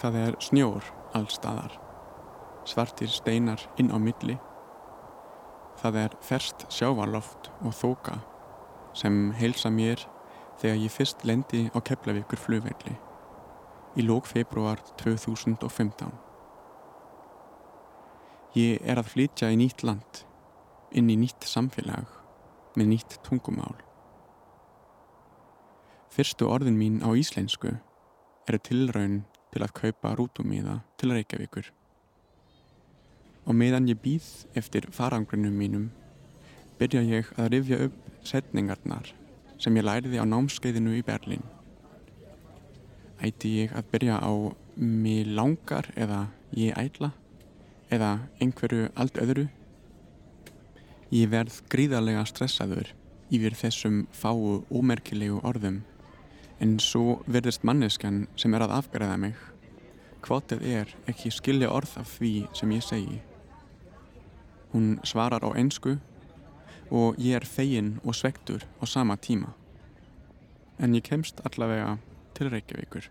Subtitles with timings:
[0.00, 1.74] Það er snjór allstaðar,
[2.64, 4.38] svartir steinar inn á milli.
[5.80, 8.14] Það er ferst sjávarloft og þóka
[8.96, 10.00] sem heilsa mér
[10.60, 12.96] þegar ég fyrst lendi á Keflavíkur flugvelli
[14.00, 16.12] í lók februar 2015.
[18.56, 20.22] Ég er að flytja í nýtt land,
[20.96, 22.08] inn í nýtt samfélag
[22.78, 23.76] með nýtt tungumál.
[26.10, 27.76] Fyrstu orðin mín á íslensku
[28.48, 31.70] eru tilraun til að kaupa rútumíða til Reykjavíkur.
[33.46, 35.88] Og meðan ég býð eftir farangrunum mínum
[36.78, 39.10] byrja ég að rifja upp setningarnar
[39.60, 41.42] sem ég læriði á námskeiðinu í Berlin.
[43.20, 44.32] Ætti ég að byrja á
[44.76, 47.12] mig langar eða ég ætla
[47.92, 49.48] eða einhverju allt öðru?
[51.10, 52.94] Ég verð gríðarlega stressaður
[53.34, 55.82] yfir þessum fáu ómerkilegu orðum
[56.60, 59.36] En svo verðist manneskjan sem er að afgræða mig.
[60.20, 63.20] Hvotið er ekki skilja orð af því sem ég segi.
[64.74, 65.96] Hún svarar á einsku
[66.90, 69.54] og ég er fegin og svektur á sama tíma.
[70.78, 71.96] En ég kemst allavega
[72.34, 73.08] til Reykjavíkur.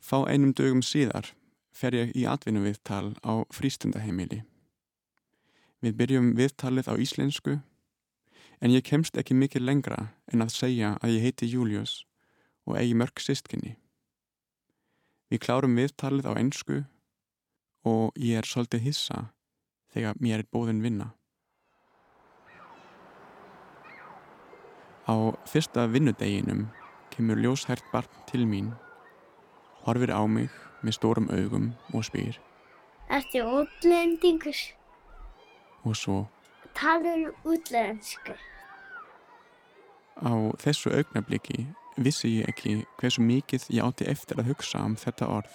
[0.00, 1.34] Fá einum dögum síðar
[1.72, 4.42] fer ég í atvinnu viðtal á frístundaheimili.
[5.82, 7.60] Við byrjum viðtalið á íslensku
[8.62, 9.96] En ég kemst ekki mikið lengra
[10.30, 12.04] en að segja að ég heiti Július
[12.62, 13.72] og eigi mörg sistkinni.
[15.32, 16.76] Við klárum viðtalið á ennsku
[17.82, 19.18] og ég er svolítið hissa
[19.90, 21.08] þegar mér er bóðin vinna.
[25.10, 26.68] Á fyrsta vinnudeginum
[27.10, 28.70] kemur ljóshært barn til mín,
[29.82, 30.54] horfir á mig
[30.86, 32.38] með stórum augum og spyr.
[33.10, 34.62] Ertu útlendingur?
[35.82, 36.20] Og svo.
[36.78, 38.38] Talur útlensku?
[40.20, 45.28] Á þessu augnabliki vissi ég ekki hversu mikið ég átti eftir að hugsa um þetta
[45.28, 45.54] orð.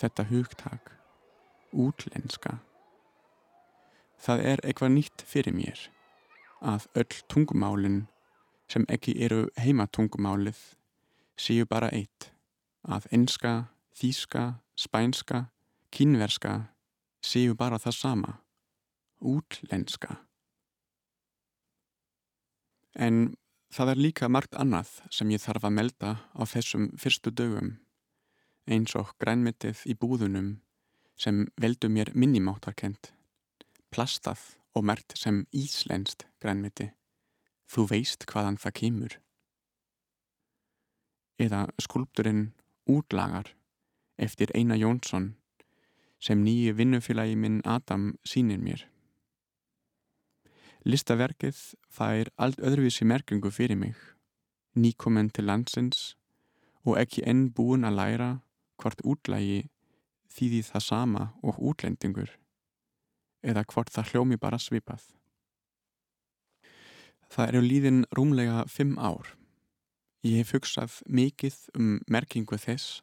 [0.00, 0.92] Þetta hugtak.
[1.70, 2.58] Útlenska.
[4.20, 5.86] Það er eitthvað nýtt fyrir mér
[6.60, 8.02] að öll tungumálinn
[8.70, 10.58] sem ekki eru heimatungumálið
[11.40, 12.30] séu bara eitt.
[12.84, 15.46] Að enska, þíska, spænska,
[15.92, 16.72] kínverska
[17.24, 18.34] séu bara það sama.
[19.20, 20.20] Útlenska.
[22.94, 23.36] En
[23.70, 27.76] það er líka margt annað sem ég þarf að melda á þessum fyrstu dögum,
[28.66, 30.58] eins og grænmetið í búðunum
[31.20, 33.12] sem veldu mér minnimáttarkent,
[33.92, 34.40] plastað
[34.74, 36.90] og mert sem íslenskt grænmeti.
[37.70, 39.18] Þú veist hvaðan það kemur.
[41.40, 42.50] Eða skulpturinn
[42.90, 43.52] Útlagar
[44.18, 45.34] eftir Einar Jónsson
[46.20, 48.82] sem nýju vinnufélagi minn Adam sínir mér.
[50.88, 51.58] Listaverkið
[51.92, 53.98] fær allt öðruvísi merkingu fyrir mig,
[54.72, 56.14] nýkominn til landsins
[56.88, 58.28] og ekki enn búin að læra
[58.80, 59.66] hvort útlægi
[60.32, 62.32] þýði það sama og útlendingur
[63.44, 65.04] eða hvort það hljómi bara svipað.
[67.28, 69.36] Það eru líðin rúmlega fimm ár.
[70.24, 73.02] Ég hef hugsað mikið um merkingu þess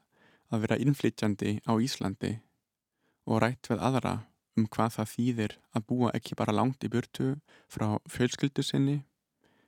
[0.49, 2.39] að vera innflytjandi á Íslandi
[3.29, 4.15] og rætt við aðra
[4.57, 7.35] um hvað það þýðir að búa ekki bara langt í burtu
[7.71, 8.97] frá fjölskyldu sinni,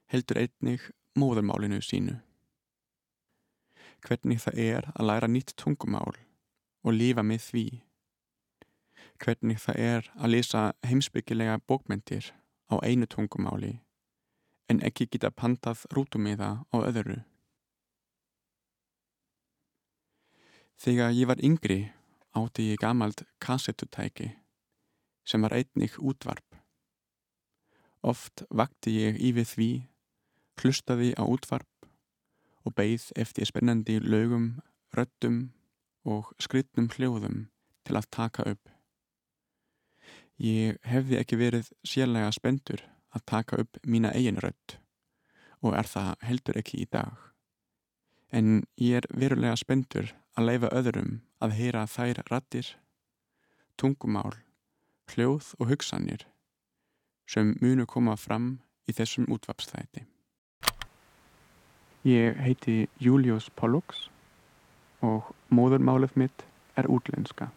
[0.09, 0.89] heldur einnig
[1.19, 2.17] móðurmálinu sínu.
[4.05, 6.16] Hvernig það er að læra nýtt tungumál
[6.83, 7.66] og lifa með því.
[9.19, 12.31] Hvernig það er að lesa heimsbyggilega bókmyndir
[12.72, 13.79] á einu tungumáli
[14.69, 17.19] en ekki geta pantað rútumiða á öðru.
[20.79, 21.79] Þegar ég var yngri
[22.37, 24.29] átti ég gamalt kassettutæki
[25.29, 26.58] sem var einnig útvarp.
[28.02, 29.70] Oft vakti ég í við því,
[30.59, 31.87] hlustaði á útvarp
[32.66, 34.59] og beigð eftir spennandi lögum,
[34.96, 35.52] röttum
[36.08, 37.47] og skrytnum hljóðum
[37.87, 38.72] til að taka upp.
[40.40, 42.84] Ég hefði ekki verið sérlega spendur
[43.16, 44.78] að taka upp mína eigin rött
[45.59, 47.16] og er það heldur ekki í dag.
[48.31, 52.70] En ég er verulega spendur að leifa öðrum að heyra þær rattir,
[53.76, 54.37] tungumál,
[55.14, 56.26] hljóð og hugsanir
[57.29, 58.58] sem munu koma fram
[58.90, 60.06] í þessum útvapstæti.
[62.08, 64.08] Ég heiti Július Pollux
[65.06, 66.46] og móðurmálið mitt
[66.79, 67.50] er útlenska.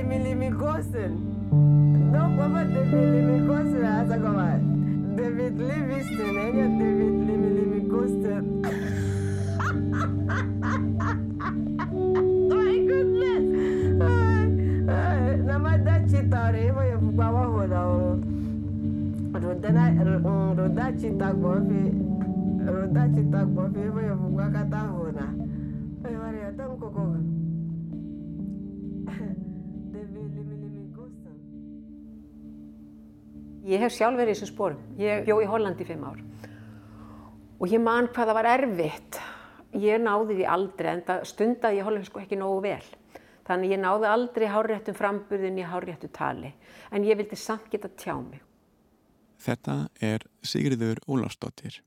[0.00, 1.12] demili mi gosen.
[2.12, 4.58] Don baba demili mi gosen asa koma.
[5.16, 8.44] David Livingston, enya David Limili mi gosen.
[12.48, 13.44] My goodness.
[15.46, 18.18] Namada chitare, evo je baba hoda o.
[19.42, 19.84] Rodana,
[20.56, 21.82] roda chitak bofi,
[22.66, 25.26] roda chitak bofi, evo je baba kata hona.
[26.04, 27.29] Evo je tam kokoga.
[33.68, 34.84] Ég hef sjálf verið í þessum sporum.
[34.96, 36.20] Ég bjó í Hollandi í fimm ár.
[37.60, 39.18] Og ég man hvað það var erfitt.
[39.76, 42.86] Ég náði því aldrei, en stundaði ég hollensku ekki nógu vel.
[43.46, 46.54] Þannig ég náði aldrei hárréttum framburðin í hárréttu tali.
[46.90, 48.40] En ég vildi samt geta tjá mig.
[49.40, 51.82] Þetta er Sigriður Ólafsdóttir.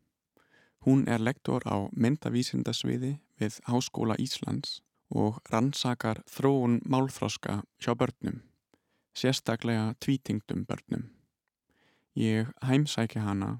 [0.86, 4.82] Hún er lektor á myndavísindasviði við Háskóla Íslands
[5.14, 8.42] og rannsakar þróun málþroska hjá börnum,
[9.16, 11.23] sérstaklega tvítingdum börnum.
[12.14, 13.58] Ég heimsæki hana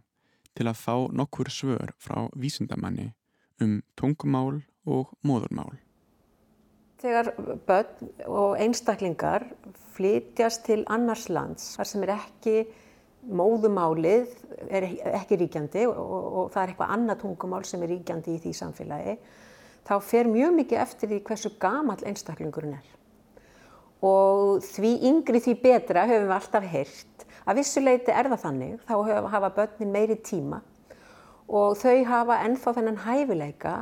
[0.54, 3.14] til að fá nokkur svör frá vísindamanni
[3.62, 5.80] um tungumál og móðurmál.
[7.02, 7.34] Þegar
[7.68, 9.48] börn og einstaklingar
[9.96, 12.56] flytjast til annars lands, þar sem er ekki
[13.24, 14.30] móðumálið,
[14.70, 18.42] er ekki ríkjandi og, og, og það er eitthvað annað tungumál sem er ríkjandi í
[18.44, 19.18] því samfélagi,
[19.88, 22.90] þá fer mjög mikið eftir því hversu gamall einstaklingurinn er.
[24.04, 27.28] Og því yngri því betra höfum við alltaf heyrt.
[27.44, 28.94] Að vissuleiti er það þannig, þá
[29.32, 30.62] hafa- börnin meiri tíma
[31.50, 33.74] og þau hafa ennþá þennan hæfileika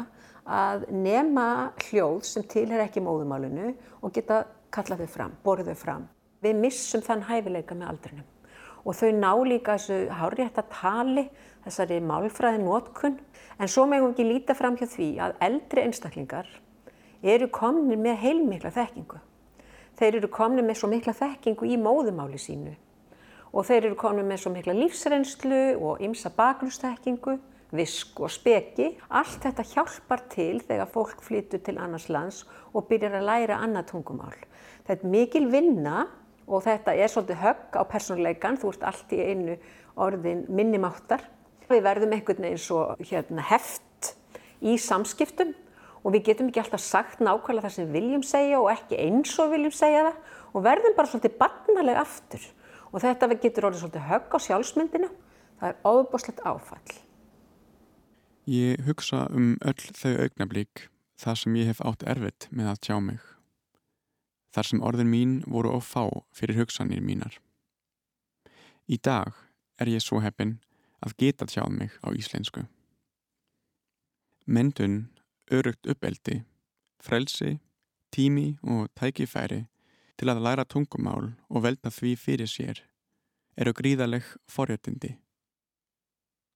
[0.48, 6.10] að nema hljóð sem tilher ekki móðumálinu og geta kallað þau fram, borið þau fram.
[6.42, 8.26] Við missum þann hæfileika með aldrinum
[8.84, 11.30] og þau ná líka þessu hárrétta tali,
[11.66, 13.20] þessari málfræði nótkun.
[13.60, 16.48] En svo megum við ekki líta fram hjá því að eldri einstaklingar
[17.22, 19.20] eru komnir með heilmikla þekkingu.
[20.00, 22.74] Þeir eru komnir með svo mikla þekkingu í móðumáli sínu
[23.52, 27.36] og þeir eru komnir með svo mikla lífsreynslu og ymsa bakgrunnsþekkingu,
[27.76, 28.90] visk og speki.
[29.12, 33.92] Allt þetta hjálpar til þegar fólk flyttur til annars lands og byrjar að læra annað
[33.92, 34.36] tungumál.
[34.88, 36.06] Þetta er mikil vinna
[36.48, 39.58] og þetta er svolítið högg á persónuleikan, þú ert allt í einu
[40.00, 41.24] orðin minnimáttar.
[41.72, 44.16] Við verðum einhvern veginn svo hérna, heft
[44.60, 45.54] í samskiptum
[46.02, 49.54] og við getum ekki alltaf sagt nákvæmlega það sem viljum segja og ekki eins og
[49.54, 52.44] viljum segja það og verðum bara svolítið barnalega aftur.
[52.92, 55.10] Og þetta getur orðið svolítið högg á sjálfsmyndina.
[55.62, 56.96] Það er ofboslegt áfall.
[58.50, 60.88] Ég hugsa um öll þau augnablík
[61.22, 63.22] þar sem ég hef átt erfitt með að tjá mig.
[64.52, 67.38] Þar sem orðin mín voru of fá fyrir hugsanir mínar.
[68.90, 69.38] Í dag
[69.80, 70.58] er ég svo heppin
[71.06, 72.66] að geta tjáð mig á íslensku.
[74.46, 75.12] Mendun,
[75.54, 76.42] örugt uppeldi,
[77.00, 77.60] frelsi,
[78.12, 79.68] tími og tækifæri
[80.22, 82.84] til að læra tungumál og velta því fyrir sér
[83.58, 85.16] eru gríðaleg forréttindi.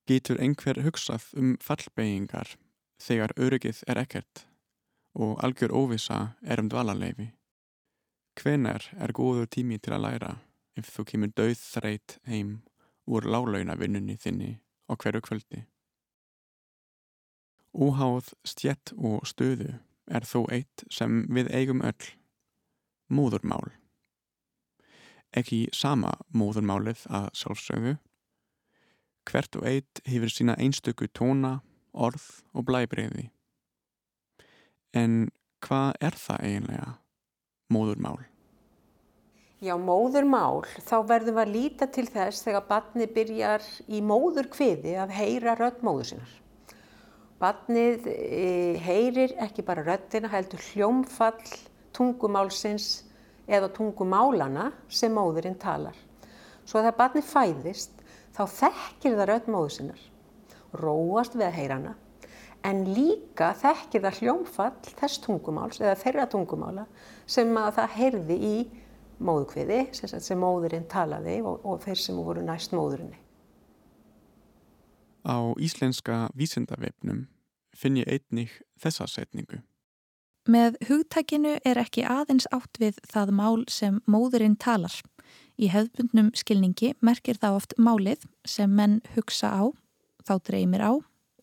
[0.06, 2.52] Getur einhver hugsað um fallbeyingar
[3.02, 4.44] þegar öryggið er ekkert
[5.18, 7.32] og algjör óvisa er um dvalarleifi?
[8.38, 10.30] Hvenar er góður tími til að læra
[10.78, 12.60] ef þú kemur dauð þreyt heim
[13.10, 14.52] úr lálaunavinnunni þinni
[14.86, 15.64] á hverju kvöldi?
[17.74, 19.74] Óháð stjett og stöðu
[20.06, 22.14] er þó eitt sem við eigum öll,
[23.08, 23.72] móðurmál.
[25.36, 27.96] ekki sama móðurmálið að sjálfsögðu.
[29.26, 31.58] Hvert og eitt hefur sína einstöku tóna,
[31.92, 33.26] orð og blæbreyði.
[34.96, 35.26] En
[35.64, 36.88] hvað er það eiginlega,
[37.72, 38.22] móðurmál?
[39.64, 45.14] Já, móðurmál, þá verðum við að líta til þess þegar barni byrjar í móðurkviði að
[45.16, 46.34] heyra rödd móður sinnar.
[47.40, 51.40] Barnið e, heyrir ekki bara röddina, heldur hljómfall
[51.96, 52.88] tungumálsins
[53.46, 55.96] eða tungumálana sem móðurinn talar.
[56.66, 58.00] Svo að það barnið fæðist,
[58.34, 60.00] þá þekkir það rödd móður sinnar,
[60.82, 61.92] róast við að heyra hana,
[62.66, 66.86] en líka þekkir það hljómfall þess tungumáls eða þeirra tungumála
[67.26, 68.56] sem að það heyrði í
[69.22, 73.22] móðukviði, sem, sem móðurinn talaði og, og þeir sem voru næst móðurinni.
[75.26, 77.24] Á íslenska vísindavefnum
[77.74, 79.62] finn ég einnig þessa setningu.
[80.46, 84.94] Með hugtækinu er ekki aðeins átt við það mál sem móðurinn talar.
[85.58, 89.64] Í hefðbundnum skilningi merkir það oft málið sem menn hugsa á,
[90.22, 90.92] þá dreymir á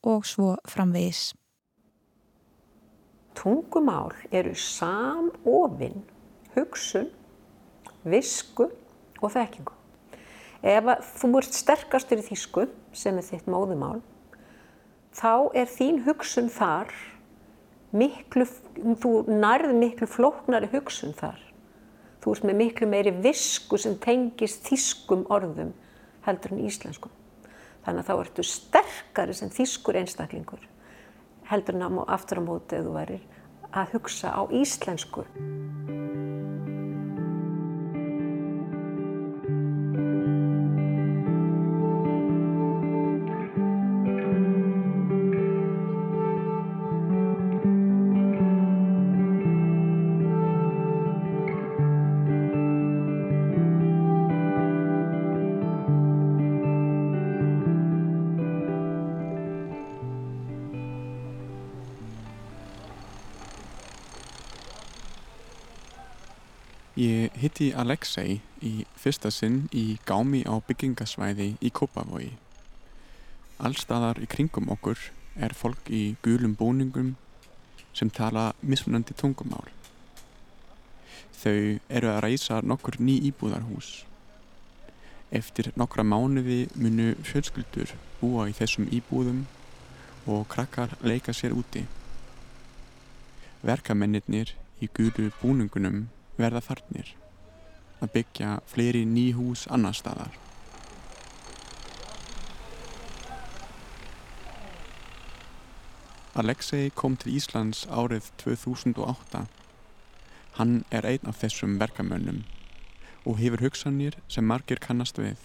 [0.07, 1.33] og svo framvegis.
[3.35, 6.03] Tungumál eru samofinn
[6.55, 7.09] hugsun,
[8.07, 8.69] visku
[9.19, 9.73] og þekkingu.
[10.63, 10.87] Ef
[11.19, 13.99] þú ert sterkastur í þýsku, sem er þitt móðumál,
[15.11, 16.93] þá er þín hugsun þar,
[17.93, 18.47] miklu,
[19.01, 21.39] þú nærð miklu flóknari hugsun þar.
[22.23, 25.73] Þú ert með miklu meiri visku sem tengist þýskum orðum
[26.27, 27.11] heldur en íslenskum.
[27.83, 30.69] Þannig að þá ertu sterkari sem þýskur einstaklingur
[31.49, 33.25] heldur en aftur á móti eða þú værir
[33.73, 35.25] að hugsa á íslensku.
[67.63, 72.33] Hitti Alexei í fyrsta sinn í gámi á byggingasvæði í Kópavogi.
[73.59, 74.99] Allstaðar í kringum okkur
[75.39, 77.15] er fólk í gulum búningum
[77.93, 79.69] sem tala mismunandi tungumál.
[81.39, 84.03] Þau eru að reysa nokkur ný íbúðarhús.
[85.31, 89.45] Eftir nokkra mánuði munu fjölskyldur búa í þessum íbúðum
[90.27, 91.87] og krakkar leika sér úti.
[93.63, 97.15] Verkamennir í gulu búningunum verða farnir
[98.01, 100.33] að byggja fleiri ný hús annar staðar.
[106.33, 109.43] Alexei kom til Íslands árið 2008.
[110.57, 112.41] Hann er einn af þessum verkamönnum
[113.25, 115.37] og hefur hugsanir sem margir kannast við.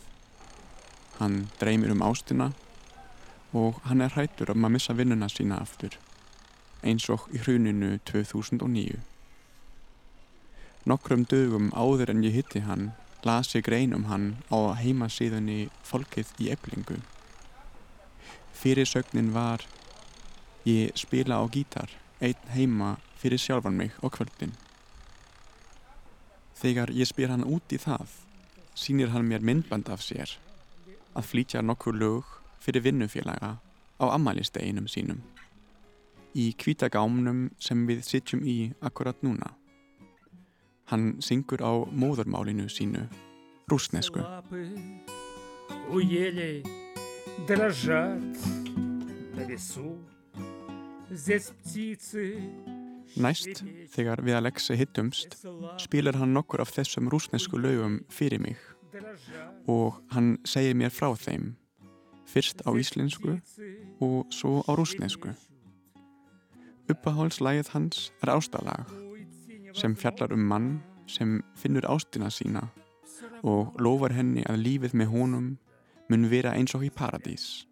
[1.18, 2.52] Hann dreymir um ástina
[3.52, 5.92] og hann er hættur um að missa vinnuna sína aftur,
[6.82, 8.96] eins og í hruninu 2009.
[10.88, 12.92] Nokkrum dögum áður en ég hitti hann
[13.26, 16.96] las ég grein um hann á heimasíðunni Folkið í Eblingu.
[18.56, 19.66] Fyrirsögnin var
[20.68, 21.88] Ég spila á gítar,
[22.20, 24.52] einn heima fyrir sjálfan mig á kvöldin.
[26.58, 28.08] Þegar ég spyr hann út í það,
[28.74, 30.34] sínir hann mér myndband af sér
[31.14, 33.58] að flýtja nokkur lög fyrir vinnufélaga
[34.00, 35.22] á ammælisteginum sínum
[36.38, 39.54] í kvítagámnum sem við sitjum í akkurat núna.
[40.88, 43.02] Hann syngur á móðarmálinu sínu,
[43.68, 44.22] rúsnesku.
[53.18, 55.36] Næst, þegar við Alexi hittumst,
[55.76, 58.56] spílar hann nokkur af þessum rúsnesku lögum fyrir mig.
[59.68, 61.52] Og hann segir mér frá þeim,
[62.24, 63.36] fyrst á íslensku
[64.00, 65.36] og svo á rúsnesku.
[66.88, 69.07] Uppaháls lægið hans er ástalag
[69.74, 70.68] sem fjallar um mann
[71.08, 72.68] sem finnur ástina sína
[73.42, 75.48] og lofar henni að lífið með honum
[76.08, 77.66] mun vera eins og í paradís,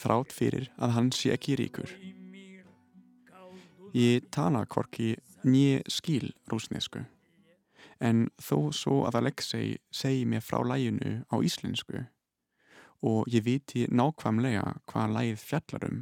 [0.00, 1.90] þrátt fyrir að hann sé ekki ríkur.
[3.92, 7.02] Ég tala hvorki nýje skil rúsnesku,
[8.00, 12.06] en þó svo að Alexei segi mér frá læginu á íslensku
[13.02, 16.00] og ég viti nákvæmlega hvað lægið fjallarum,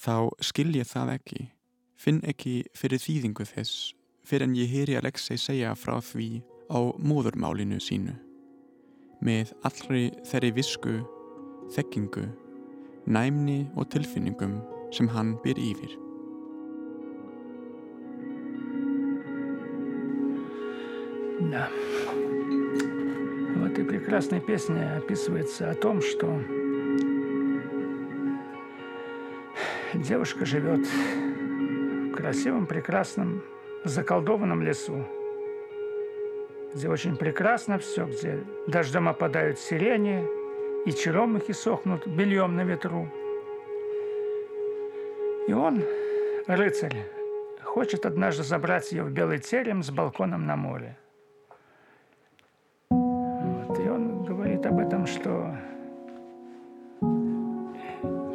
[0.00, 1.50] þá skil ég það ekki,
[2.00, 3.92] finn ekki fyrir þýðingu þess
[4.27, 8.15] fyrir en ég heyri Alexei segja frá því á móðurmálinu sínu,
[9.23, 10.95] með allri þeirri visku,
[11.75, 12.25] þekkingu,
[13.07, 14.61] næmni og tilfinningum
[14.95, 15.99] sem hann byr yfir.
[21.43, 21.67] Na,
[23.73, 26.41] этой прекрасной песне описывается о том, что
[29.95, 33.41] девушка живет в красивом, прекрасном,
[33.84, 35.04] заколдованном лесу,
[36.74, 40.24] где очень прекрасно все, где дождем опадают сирени,
[40.84, 43.08] и черемухи сохнут бельем на ветру.
[45.46, 45.82] И он,
[46.46, 47.06] рыцарь,
[47.62, 50.96] хочет однажды забрать ее в белый терем с балконом на море.
[52.90, 53.78] Вот.
[53.78, 55.56] И он говорит об этом, что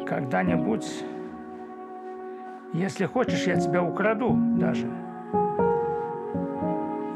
[0.06, 1.04] когда-нибудь,
[2.72, 5.03] если хочешь, я тебя украду даже.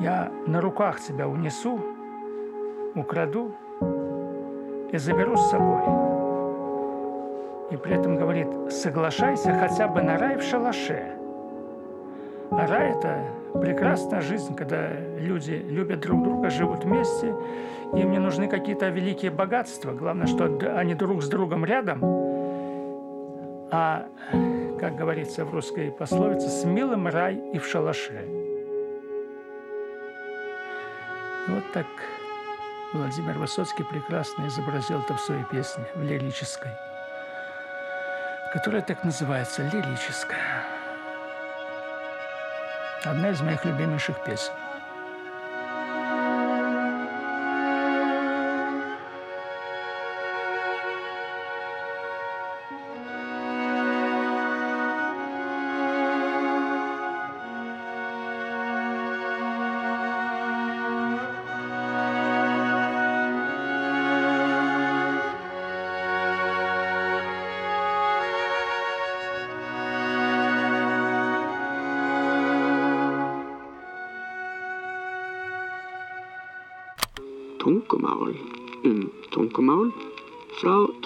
[0.00, 1.80] Я на руках тебя унесу,
[2.94, 3.52] украду
[4.92, 5.82] и заберу с собой.
[7.70, 11.16] И при этом говорит, соглашайся хотя бы на рай в шалаше.
[12.50, 13.24] А рай– это
[13.60, 17.34] прекрасная жизнь, когда люди любят друг друга, живут вместе,
[17.92, 19.92] им не нужны какие-то великие богатства.
[19.92, 20.44] Главное, что
[20.76, 22.00] они друг с другом рядом.
[23.70, 24.06] А,
[24.78, 28.47] как говорится в русской пословице, с милым рай и в шалаше.
[31.48, 31.86] Вот так
[32.92, 36.70] Владимир Высоцкий прекрасно изобразил это в своей песне, в лирической,
[38.52, 40.64] которая так называется «Лирическая».
[43.04, 44.52] Одна из моих любимейших песен.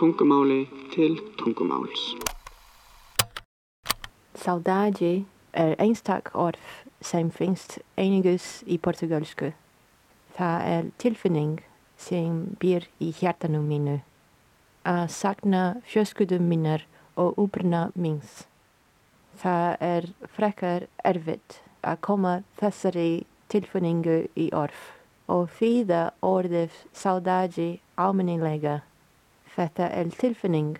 [0.02, 2.16] Tungumáli til tungumáls.
[4.34, 6.58] Saudade er einstak orð
[7.00, 9.52] sem finnst einigus í portugalsku.
[10.34, 11.62] Það er tilfinning
[11.94, 14.00] sem býr í hjartanu mínu.
[14.82, 16.82] Að sakna fjölskyldum mínar
[17.14, 18.48] og úbruna míns.
[19.38, 23.22] Það er frekar erfitt að koma þessari
[23.54, 24.88] tilfinningu í orð
[25.30, 28.80] og þýða orðið saudade almennilega.
[29.52, 30.78] Þetta er tilfinning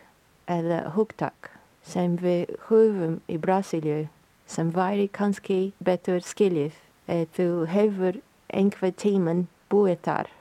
[0.49, 1.51] eða hugtak
[1.85, 4.07] sem við höfum í Brasilíu
[4.47, 6.79] sem væri kannski betur skiljið
[7.13, 8.21] ef þú hefur
[8.53, 10.33] einhver tíman búið þar.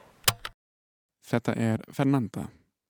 [1.27, 2.49] Þetta er Fernanda.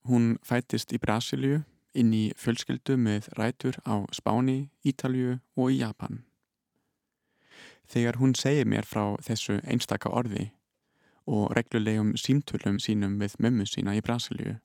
[0.09, 1.61] Hún fættist í Brasilíu
[1.93, 6.23] inn í fjölskyldu með rætur á Spáni, Ítalju og í Japan.
[7.91, 10.51] Þegar hún segir mér frá þessu einstaka orði
[11.27, 14.57] og reglulegum símtölum sínum við mömmu sína í Brasilíu,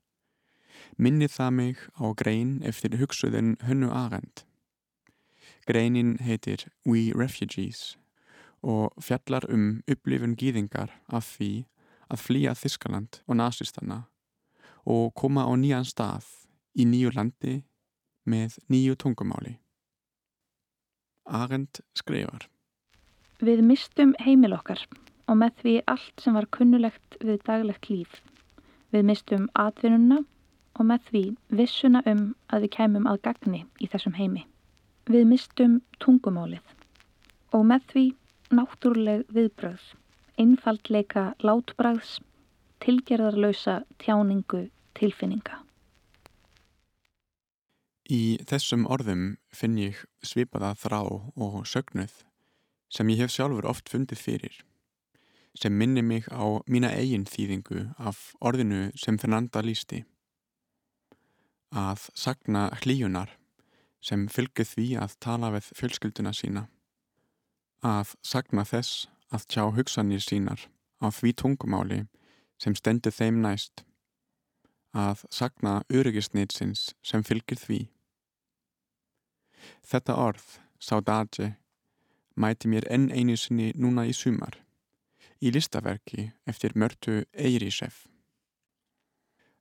[0.96, 4.44] minni það mig á grein eftir hugsuðin Hönnu Arendt.
[5.66, 7.96] Greinin heitir We Refugees
[8.62, 11.66] og fjallar um upplifun gýðingar af því
[12.10, 14.04] að flýja Þískaland og nazistana
[14.86, 16.26] og koma á nýjan stað
[16.78, 17.56] í nýju landi
[18.26, 19.56] með nýju tungumáli.
[21.26, 22.46] Arendt skrifar
[23.42, 24.86] Við mistum heimil okkar
[25.26, 28.20] og með því allt sem var kunnulegt við daglegt líf.
[28.94, 30.22] Við mistum atvinnuna
[30.76, 31.24] og með því
[31.60, 34.44] vissuna um að við kæmum að gagni í þessum heimi.
[35.08, 36.74] Við mistum tungumálið
[37.56, 38.06] og með því
[38.56, 39.82] náttúruleg viðbröð,
[40.38, 42.18] einfaldleika látbræðs,
[42.84, 44.66] tilgerðarlausa tjáningu
[44.98, 45.62] tilfinninga.
[48.06, 52.22] Í þessum orðum finn ég svipaða þrá og sögnuð
[52.92, 54.60] sem ég hef sjálfur oft fundið fyrir,
[55.58, 60.04] sem minni mig á mína eigin þýðingu af orðinu sem Fernanda lísti.
[61.74, 63.36] Að sagna hlíunar
[64.00, 66.66] sem fylgir því að tala við fjölskylduna sína.
[67.82, 70.68] Að sagna þess að tjá hugsanir sínar
[71.02, 72.06] á því tungumáli
[72.58, 73.84] sem stendur þeim næst.
[74.94, 77.80] Að sagna öryggisnitsins sem fylgir því.
[79.84, 80.46] Þetta orð,
[80.78, 81.56] saudade,
[82.36, 84.56] mæti mér enn einu sinni núna í sumar,
[85.42, 88.06] í listaverki eftir Mörtu Eirísef.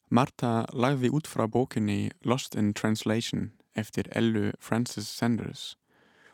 [0.09, 5.77] Marta lagði út frá bókinni Lost in Translation eftir Ellu Francis Sanders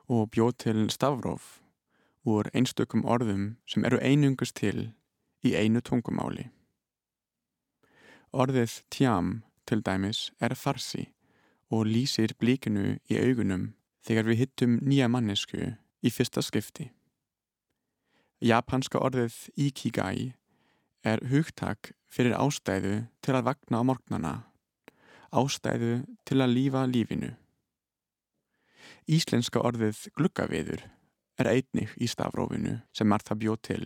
[0.08, 1.62] og bjóð til Stavrof
[2.28, 4.92] úr einstökum orðum sem eru einungust til
[5.48, 6.50] í einu tungumáli.
[8.32, 11.08] Orðið tjam til dæmis er farsi
[11.72, 13.72] og lýsir blíkinu í augunum
[14.04, 16.92] þegar við hittum nýja mannesku í fyrsta skipti.
[18.42, 20.34] Japanska orðið ikigai
[21.08, 24.34] er hugtak fyrir ástæðu til að vagna á morgnana,
[25.32, 25.94] ástæðu
[26.28, 27.32] til að lífa lífinu.
[29.08, 30.84] Íslenska orðið gluggaviður
[31.40, 33.84] er einnig í stafrófinu sem Martha bjóð til,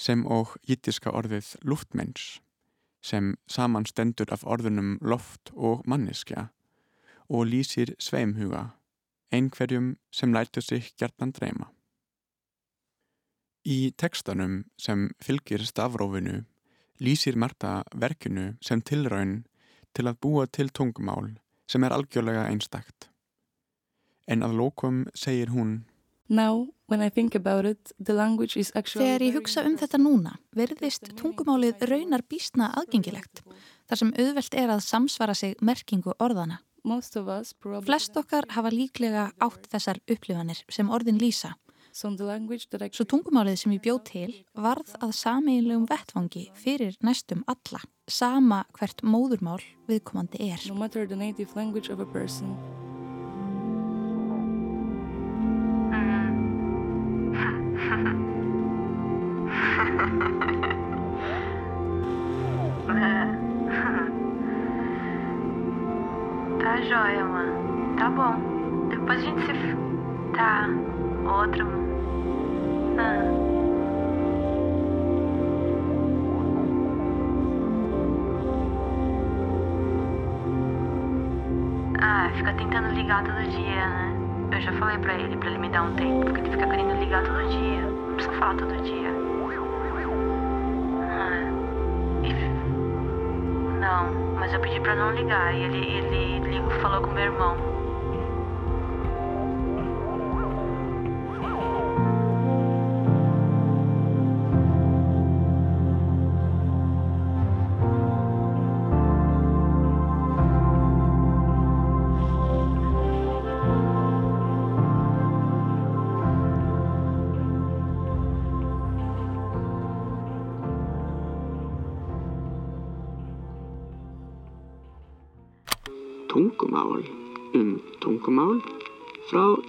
[0.00, 2.40] sem og jittiska orðið luftmenns,
[3.00, 6.50] sem saman stendur af orðunum loft og manneskja
[7.30, 8.74] og lýsir sveimhuga,
[9.30, 11.70] einhverjum sem lætu sig gjertan dreyma.
[13.64, 16.40] Í tekstanum sem fylgir stafrófinu
[17.00, 19.40] lýsir Marta verkinu sem tilraun
[19.96, 21.38] til að búa til tungumál
[21.70, 23.08] sem er algjörlega einstakt.
[24.30, 25.80] En að lókum segir hún
[26.30, 27.92] Now, it,
[28.86, 33.42] Þegar ég hugsa um þetta núna verðist tungumálið raunar býstna aðgengilegt
[33.90, 36.60] þar sem auðvelt er að samsvara sig merkingu orðana.
[37.82, 41.56] Flest okkar hafa líklega átt þessar upplifanir sem orðin lýsa
[41.92, 49.02] Svo tungumálið sem ég bjóð til varð að sameinlegum vettfangi fyrir næstum alla, sama hvert
[49.02, 50.60] móðurmál viðkomandi er.
[50.70, 50.78] No
[84.80, 87.48] falei pra ele, pra ele me dar um tempo, porque ele fica querendo ligar todo
[87.48, 87.82] dia.
[87.82, 89.10] Não precisa falar todo dia.
[91.10, 91.50] Ah.
[93.78, 97.69] Não, mas eu pedi pra não ligar e ele, ele falou com meu irmão.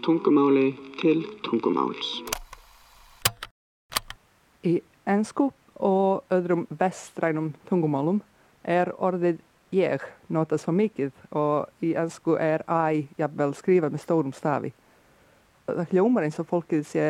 [0.02, 2.10] Tungumáli til tungumáls.
[4.66, 8.22] Í ennsku og öðrum vestrænum tungumálum
[8.64, 14.34] er orðið ég notað svo mikið og í ennsku er æ jafnvel skrifað með stórum
[14.36, 14.74] stafi.
[15.70, 17.06] Það hljómar eins og fólkið sé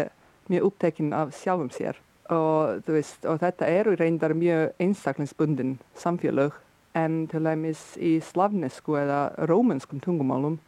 [0.52, 2.00] mjög upptekinn af sjálfum sér
[2.32, 6.60] og, veist, og þetta eru reyndar mjög einstaklingsbundin samfélög
[6.96, 10.60] en til dæmis í slavnesku eða rómanskum tungumálum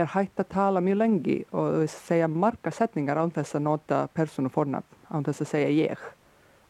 [0.00, 4.50] er hægt að tala mjög lengi og segja marga setningar án þess að nota persónu
[4.52, 6.06] fornafn, án þess að segja ég.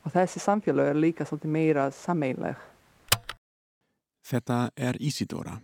[0.05, 2.57] Og þessi samfélag er líka svolítið meira sammeinleg.
[4.25, 5.61] Þetta er Ísidóra.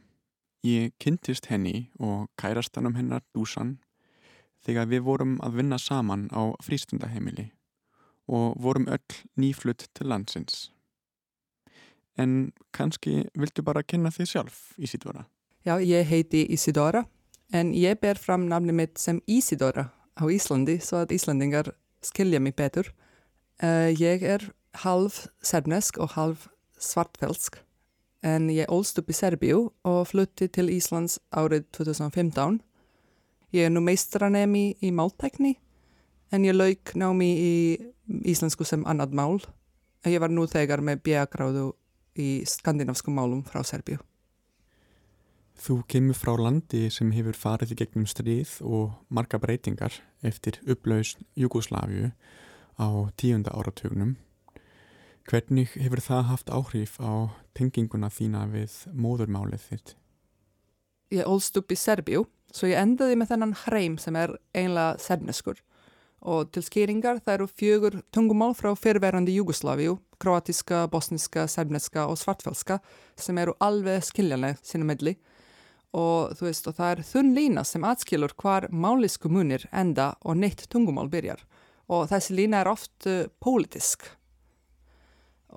[0.66, 3.76] Ég kynntist henni og kærastanum hennar Dúsan
[4.66, 7.52] þegar við vorum að vinna saman á frístundaheimili
[8.26, 10.66] og vorum öll nýflutt til landsins
[12.16, 15.26] en kannski viltu bara kynna þið sjálf, Ísidóra?
[15.66, 17.05] Já, ég heiti Ísidóra
[17.52, 22.56] en ég ber fram namni mitt sem Ísidóra á Íslandi svo að Íslandingar skilja mig
[22.56, 22.92] betur.
[23.62, 24.50] Uh, ég er
[24.82, 27.61] halv sernesk og halv svartfelsk
[28.26, 32.59] en ég ólst upp í Serbíu og flutti til Íslands árið 2015.
[33.54, 35.54] Ég er nú meistranemi í máltækni
[36.35, 37.54] en ég lauk námi í
[38.26, 39.38] íslensku sem annað mál.
[40.06, 41.70] Ég var nú þegar með bjagráðu
[42.18, 44.00] í skandinávskum málum frá Serbíu.
[45.56, 49.94] Þú kemur frá landi sem hefur farið í gegnum stríð og marga breytingar
[50.26, 52.10] eftir upplausn Jugosláfiu
[52.76, 54.16] á tíunda áratugnum.
[55.26, 59.94] Hvernig hefur það haft áhrif á tenginguna þína við móðurmálið þitt?
[61.16, 65.62] Ég ólst upp í Serbíu, svo ég endaði með þennan hreim sem er einlega serneskur
[66.26, 72.80] og til skýringar það eru fjögur tungumál frá fyrrverandi Jugosláfiu, kroatiska, bosniska, serbneska og svartfælska
[73.16, 75.16] sem eru alveg skiljanlega sinna milli
[75.96, 80.40] og þú veist og það er þunn lína sem atskilur hvar málisku munir enda og
[80.40, 81.42] neitt tungumál byrjar.
[81.87, 84.09] Og þessi lína er oft uh, pólitisk.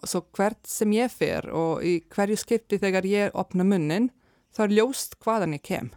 [0.05, 4.11] Svo hvert sem ég fer og í hverju skipti þegar ég opna munnin
[4.53, 5.89] þá er ljóst hvaðan ég kem.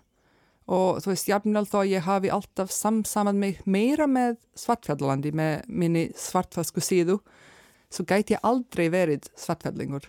[0.72, 6.04] Og þú veist, jafnvel að ég hafi alltaf samsamað mig meira með svartfjallalandi með minni
[6.16, 7.18] svartfjalsku síðu
[7.92, 10.08] svo gæti ég aldrei verið svartfjallingur.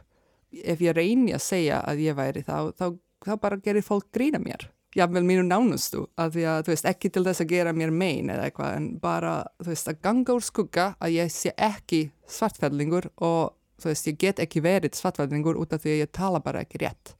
[0.53, 2.85] Ef ég reyni að segja að ég væri þá, þá,
[3.25, 7.09] þá bara gerir fólk grína mér jafnvel mínu nánustu að því að, þú veist, ekki
[7.09, 9.31] til þess að gera mér mein eða eitthvað en bara,
[9.63, 14.19] þú veist, að ganga úr skugga að ég sé ekki svartfjallingur og Þú veist, ég
[14.21, 17.15] get ekki verið svartvæðingur út af því að ég tala bara ekki rétt.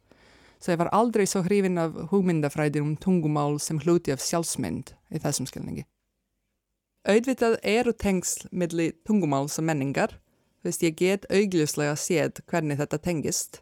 [0.63, 5.19] Så ég var aldrei svo hrifin af hugmyndafræði um tungumál sem hluti af sjálfsmynd í
[5.19, 5.83] þessum skilningi.
[7.03, 10.15] Auðvitað eru tengsl milli tungumáls og menningar.
[10.61, 13.59] Þú veist, ég get augljóslega séð hvernig þetta tengist.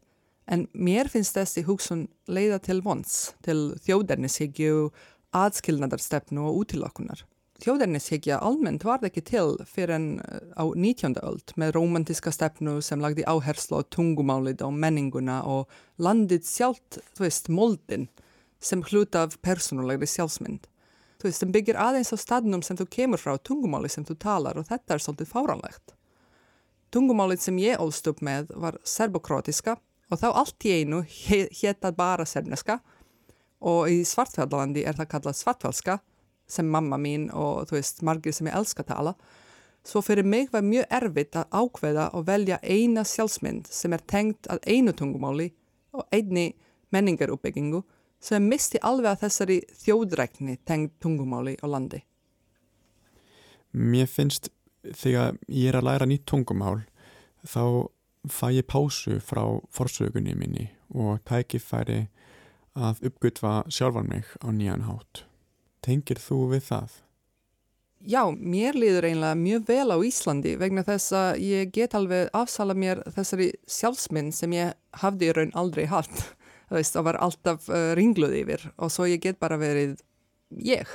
[0.51, 4.89] En mér finnst þessi hugsun leiða til vons, til þjóðernishyggju,
[5.31, 7.21] aðskilnadarstefnu og útilokkunar.
[7.61, 10.07] Þjóðernishyggja almennt var ekki til fyrir en
[10.57, 11.13] á 19.
[11.21, 15.69] öld með romantiska stefnu sem lagði áherslu á tungumálið og menninguna og
[16.01, 18.09] landið sjálft, þú veist, moldin
[18.59, 20.65] sem hluta af persónulegri sjálfsmynd.
[21.21, 24.59] Þú veist, sem byggir aðeins á stadnum sem þú kemur frá, tungumáli sem þú talar
[24.59, 25.95] og þetta er svolítið fáranlegt.
[26.91, 29.77] Tungumálið sem ég ólst upp með var serbokrótiska
[30.11, 32.81] og þá allt í einu héttað bara serneska
[33.61, 35.99] og í svartfjallalandi er það kallað svartfjallska
[36.51, 39.13] sem mamma mín og þú veist margir sem ég elska að tala.
[39.87, 44.49] Svo fyrir mig var mjög erfitt að ákveða og velja eina sjálfsmynd sem er tengt
[44.51, 45.47] að einu tungumáli
[45.95, 46.51] og einni
[46.91, 47.81] menningaruppbyggingu
[48.21, 52.01] sem misti alveg að þessari þjóðrækni tengt tungumáli og landi.
[53.71, 54.51] Mér finnst
[54.83, 56.81] þegar ég er að læra nýtt tungumál
[57.47, 57.87] þá
[58.27, 62.07] fæ ég pásu frá forsögunni minni og tækifæri
[62.75, 65.25] að uppgötva sjálfan mig á nýjan hátt.
[65.81, 66.91] Tengir þú við það?
[68.01, 72.73] Já, mér liður einlega mjög vel á Íslandi vegna þess að ég get alveg afsala
[72.73, 76.23] mér þessari sjálfsmynd sem ég hafði í raun aldrei haft.
[76.71, 79.97] Það veist, það var alltaf uh, ringluð yfir og svo ég get bara verið
[80.55, 80.87] ég.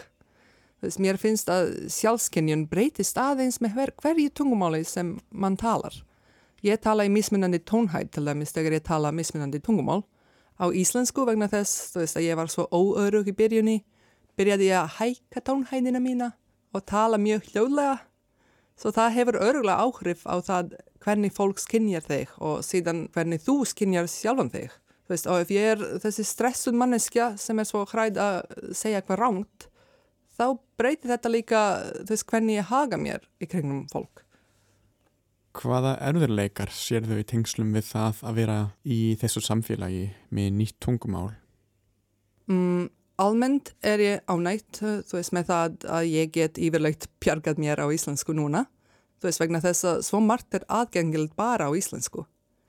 [0.80, 5.98] Þess, mér finnst að sjálfskenjun breytist aðeins með hver, hverju tungumáli sem mann talar.
[6.64, 10.04] Ég tala í mismunandi tónhætt til dæmis þegar ég tala mismunandi tungumál.
[10.56, 13.76] Á íslensku vegna þess, þú veist að ég var svo óörug í byrjunni,
[14.40, 16.32] byrjaði ég að hækka tónhættina mína
[16.72, 17.98] og tala mjög hljóðlega.
[18.76, 23.60] Svo það hefur öruglega áhrif á það hvernig fólk skinjar þig og síðan hvernig þú
[23.68, 24.74] skinjar sjálfan þig.
[25.06, 28.38] Þú veist, og ef ég er þessi stressuð manneskja sem er svo hræð að
[28.74, 29.68] segja eitthvað ránt,
[30.36, 31.60] þá breytir þetta líka
[32.08, 34.25] þess hvernig ég haga mér í kringnum fólk.
[35.56, 40.04] Hvaða erðurleikar sér þau í tengslum við það að vera í þessu samfélagi
[40.36, 41.30] með nýtt tungumál?
[42.52, 42.90] Mm,
[43.22, 47.86] almennt er ég ánægt, þú veist, með það að ég get yfirlegt pjargað mér á
[47.88, 48.66] íslensku núna.
[49.16, 52.26] Þú veist, vegna þess að svo margt er aðgengild bara á íslensku.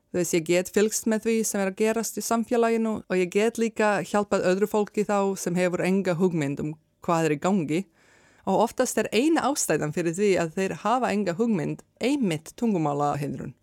[0.07, 3.33] Þú veist, ég get fylgst með því sem er að gerast í samfélaginu og ég
[3.35, 7.81] get líka hjálpað öðru fólki þá sem hefur enga hugmynd um hvað er í gangi
[8.47, 13.53] og oftast er eina ástæðan fyrir því að þeir hafa enga hugmynd einmitt tungumála hindrun.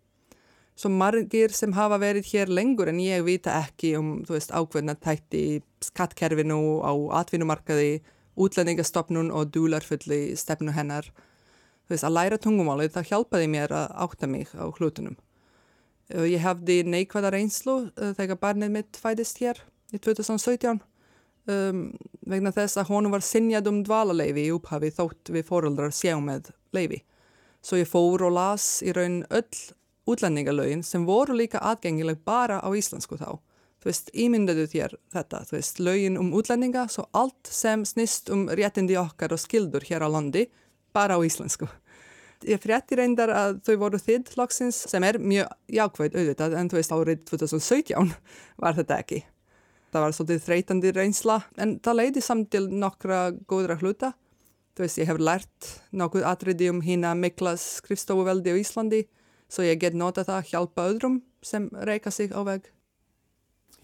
[0.75, 5.61] Svo margir sem hafa verið hér lengur en ég vita ekki um, ákveðna tætti í
[5.87, 8.01] skattkerfinu á atvinnumarkaði,
[8.35, 11.07] útlendingastofnun og dúlarfulli stefnu hennar.
[11.87, 15.15] Þú veist, að læra tungumálið það hjálpaði mér að átta mig á hlutunum.
[16.11, 17.77] Ég hafði neikvæða reynslu
[18.19, 19.63] þegar barnið mitt fædist hér
[19.95, 20.83] í 2017
[21.51, 21.87] um,
[22.25, 26.51] vegna þess að honum var sinjað um dvalaleifi í upphafi þótt við fóröldrar séum með
[26.75, 27.01] leifi.
[27.65, 29.61] Svo ég fór og las í raun öll
[30.05, 33.37] útlendingalögin sem voru líka aðgengileg bara á íslensku þá.
[33.81, 38.47] Þú veist, ímyndaðu þér þetta, þú veist, lögin um útlendinga, svo allt sem snist um
[38.49, 40.47] réttindi okkar og skildur hér á landi,
[40.93, 41.69] bara á íslensku.
[42.45, 46.81] Ég frétti reyndar að þau voru þitt loksins sem er mjög jákvægt auðvitað en þú
[46.81, 48.11] veist árið 2017
[48.61, 49.21] var þetta ekki
[49.95, 54.11] það var svolítið þreytandi reynsla en það leiði samt til nokkra góðra hluta.
[54.75, 59.05] Þú veist, ég hef lært nokkuð atriði um hína mikla skrifstofuveldi á Íslandi
[59.47, 62.67] svo ég get nota það að hjálpa öðrum sem reyka sig á veg.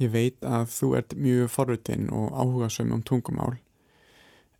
[0.02, 3.60] Ég veit að þú ert mjög forrutinn og áhugasum um tungumál.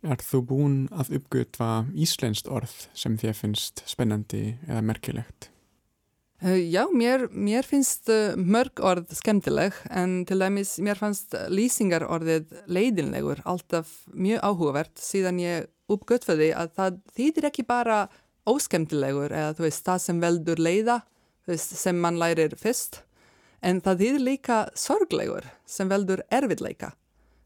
[0.02, 5.51] Er þú búin að uppgötva íslenskt orð sem þér finnst spennandi eða merkilegt?
[6.42, 12.50] Uh, já, mér, mér finnst uh, mörg orð skemmtileg en til dæmis mér fannst lýsingarorðið
[12.66, 18.00] leiðinlegur alltaf mjög áhugavert síðan ég uppgötfaði að það þýðir ekki bara
[18.50, 20.98] óskemmtilegur eða þú veist það sem veldur leiða
[21.46, 23.04] veist, sem mann lærir fyrst
[23.62, 26.90] en það þýðir líka sorglegur sem veldur erfiðleika.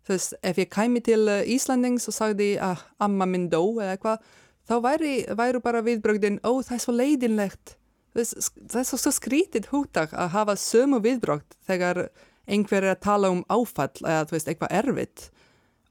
[0.09, 3.99] Þú veist, ef ég kæmi til uh, Íslandings og sagði að amma minn dó eða
[3.99, 4.31] eitthvað
[4.65, 7.83] þá væri, væru bara viðbrögdinn ó það er svo leiðinlegt
[8.17, 12.07] það er svo skrítið húttak að hafa sömu viðbrókt þegar
[12.47, 15.27] einhver er að tala um áfall eða þú veist eitthvað erfitt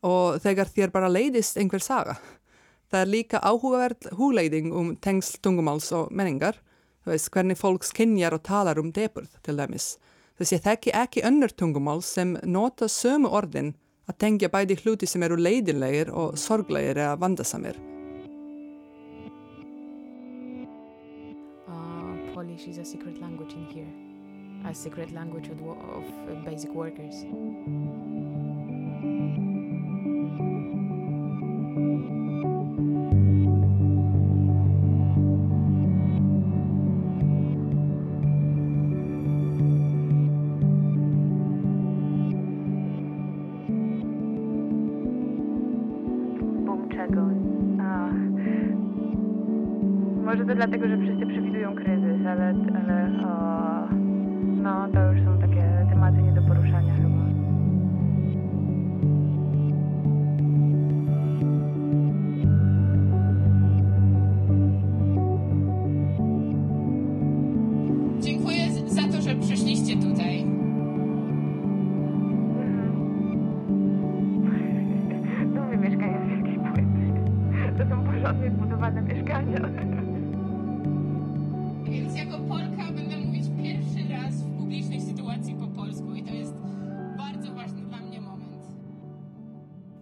[0.06, 2.18] og þegar þér bara leiðist einhver saga.
[2.92, 6.60] Það er líka áhugavert húleiðing um tengsl tungumáls og menningar,
[7.04, 9.96] þú veist hvernig fólk skinjar og talar um deburð til dæmis.
[10.38, 13.74] Þess ég þekki ekki önnur tungumál sem nota sömu orðin
[14.06, 17.95] að tengja bæði hluti sem eru leiðinlegir og sorglegir eða vandasamir.
[22.56, 23.92] Polish is a secret language in here.
[24.66, 27.26] a secret language of, of uh, basic workers.
[50.56, 53.88] Dlatego, że wszyscy przewidują kryzys, ale, ale o,
[54.64, 57.26] no to już są takie tematy nie do poruszania chyba.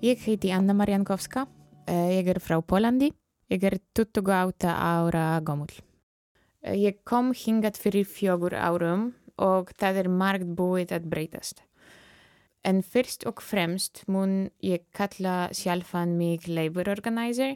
[0.03, 1.47] Ik heet Anna Mariankowska.
[1.85, 3.11] Eh, Ik er vrouw Polandi.
[3.47, 5.69] Ik er tutto gauta aura gomul.
[6.59, 11.63] Eh, Ég kom hingað fyrir fjögur árum og það er margt búið að breytast.
[12.63, 17.55] En fyrst og fremst mun ég kalla sjálfan mig labor organizer.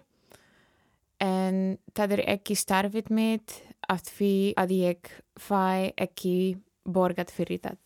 [1.20, 5.00] En það er ekki starfið mitt af því að ég
[5.36, 7.78] fæ ekki borgað fyrir það.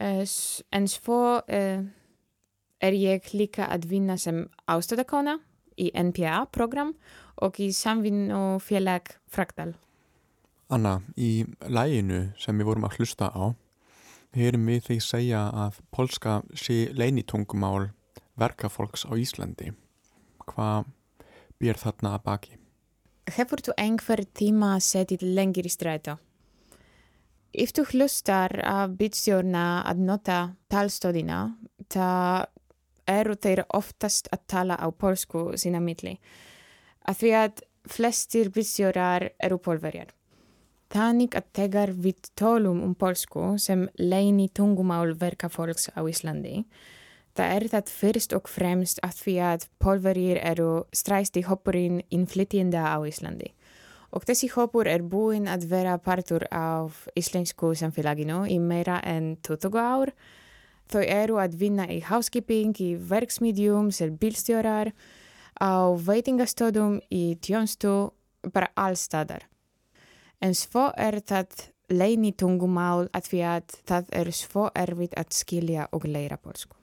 [0.00, 0.26] Eh,
[0.72, 1.44] En svo
[2.84, 5.38] er ég líka að vinna sem ástöðakona
[5.80, 6.94] í NPA-program
[7.42, 9.74] og í samvinnufélag Fraktal.
[10.72, 13.54] Anna, í læginu sem við vorum að hlusta á,
[14.34, 17.90] heyrum við þig segja að polska sé leinitungumál
[18.40, 19.72] verkafólks á Íslandi.
[20.44, 20.90] Hvað
[21.60, 22.56] býr þarna að baki?
[23.34, 26.18] Hefur þú einhver tíma setið lengir í strætó?
[27.54, 30.38] Ef þú hlustar af bitstjórna að nota
[30.72, 31.54] talstöðina,
[31.86, 32.50] það
[33.10, 36.18] eru þeir oftast að tala á polsku sína milli.
[37.04, 40.12] Af því að flestir bitstjórar eru polverjar.
[40.94, 46.62] Þannig að þegar við tólum um polsku sem leini tungumál verkafólks á Íslandi,
[47.34, 52.98] það er það fyrst og fremst af því að polverjir eru stræsti hoppurinn innflytjenda á
[53.02, 53.50] Íslandi.
[54.14, 59.74] Og þessi hoppur er búinn að vera partur af íslensku samfélaginu í meira en 20
[59.74, 60.12] ár.
[60.92, 64.92] Þau eru að vinna í housekeeping, í verksmiðjum, sem bílstjórar,
[65.56, 68.12] á veitingastöðum, í tjónstu,
[68.52, 69.46] bara allstaðar.
[70.44, 75.86] En svo er það leini tungumál að því að það er svo erfitt að skilja
[75.92, 76.76] og leira polsku.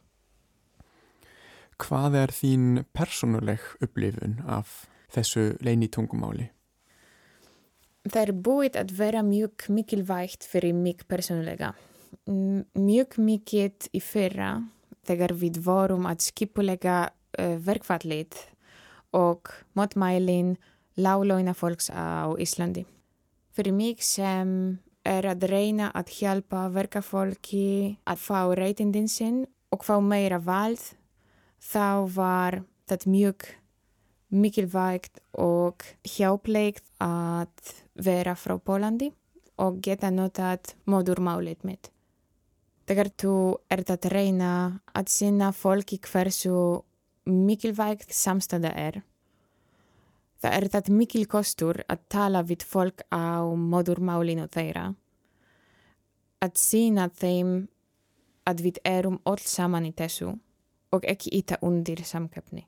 [1.81, 6.51] Hvað er þín persónuleg upplifun af þessu leinitungumáli?
[8.05, 11.73] Það er búið að vera mjög mikilvægt fyrir mig persónulega.
[12.29, 14.51] Mjög mikið í fyrra
[15.07, 18.37] þegar við vorum að skipulega uh, verkfallið
[19.17, 20.55] og mótmælin
[21.01, 22.85] láglauna fólks á Íslandi.
[23.51, 29.97] Fyrir mig sem er að reyna að hjálpa verkafólki að fá reytindin sinn og fá
[30.03, 30.81] meira vald,
[31.57, 33.47] þá var það mjög
[34.31, 39.11] mikilvægt og hjálplegt að vera frá Pólandi
[39.59, 41.91] og geta notað móðurmálið mitt.
[42.91, 43.33] Þegar þú
[43.71, 44.47] ert að reyna
[44.91, 46.51] að sinna fólki hversu
[47.23, 48.95] mikilvægt samstæða er,
[50.43, 54.89] það er það mikil kostur að tala við fólk á móðurmálinu þeirra,
[56.43, 57.53] að sína þeim
[58.51, 60.33] að við erum öll saman í þessu
[60.91, 62.65] og ekki íta undir samkeppni.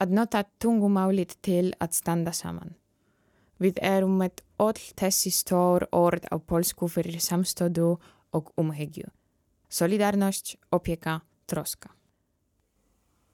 [0.00, 2.72] Að nota tungumálið til að standa saman.
[3.60, 7.90] Við erum með öll þessi stór orð á polsku fyrir samstöðu
[8.32, 9.08] umhyggju.
[9.70, 11.90] Solidarność, opieka, troska.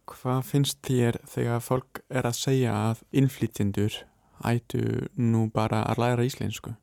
[0.06, 3.96] Hvað finnst þér þegar fólk er að segja að innflytjendur
[4.46, 6.76] ættu nú bara að læra íslensku?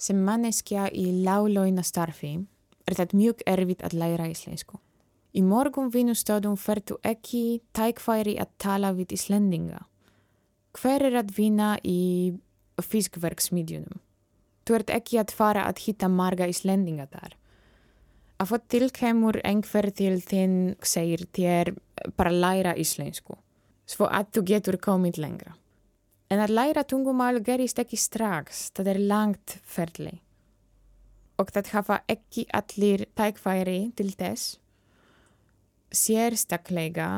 [0.00, 2.32] Sem manneskja í láglauna starfi
[2.88, 4.80] er það mjög erfitt að læra íslensku.
[5.30, 9.84] Í morgun vinnustöðum ferðu ekki tækfæri að tala við Íslendinga.
[10.74, 12.34] Hver er að vinna í
[12.82, 14.00] fiskverksmiðjunum?
[14.70, 17.32] Þú ert ekki að fara að hitta marga Íslendinga þar.
[18.38, 21.72] Að fótt til kemur einhver til þinn segir þér
[22.14, 23.34] bara læra íslensku.
[23.82, 25.56] Svo að þú getur komið lengra.
[26.30, 30.14] En að læra tungumál gerist ekki strax, það er langt ferli.
[31.42, 34.60] Og það hafa ekki allir tækfæri til þess.
[35.90, 37.10] Sérstaklega,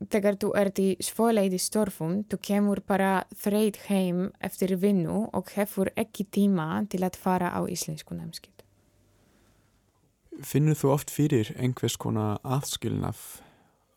[0.00, 5.90] þegar þú ert í svoleiði störfum, þú kemur bara þreyt heim eftir vinnu og hefur
[5.96, 8.52] ekki tíma til að fara á íslensku námskið.
[10.44, 13.40] Finnur þú oft fyrir einhvers konar aðskilnaf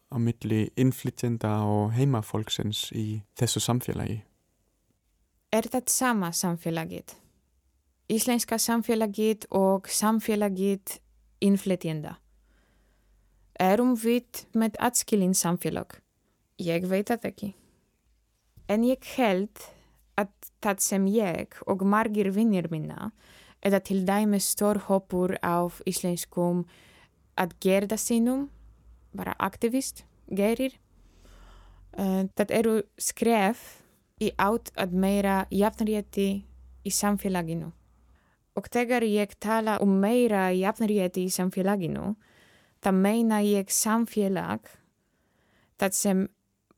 [0.09, 4.21] á milli innflytjenda og heimafólksins í þessu samfélagi?
[5.51, 7.15] Er það sama samfélagið?
[8.09, 10.97] Íslenska samfélagið og samfélagið
[11.45, 12.15] innflytjenda.
[13.59, 15.97] Erum við með atskilin samfélag?
[16.63, 17.49] Ég veit það ekki.
[18.71, 19.59] En ég held
[20.15, 20.29] að
[20.63, 23.09] það sem ég og margir vinnir minna
[23.59, 26.63] eða til dæmis stór hópur af íslenskum
[27.35, 28.47] að gerða sínum,
[29.11, 30.77] bara aktivist, gerir.
[31.99, 33.81] Uh, það eru skref
[34.23, 36.29] í átt að meira jafnrétti
[36.87, 37.73] í samfélaginu.
[38.55, 42.15] Og þegar ég tala um meira jafnrétti í samfélaginu,
[42.83, 44.67] það meina ég samfélag,
[45.79, 46.23] það sem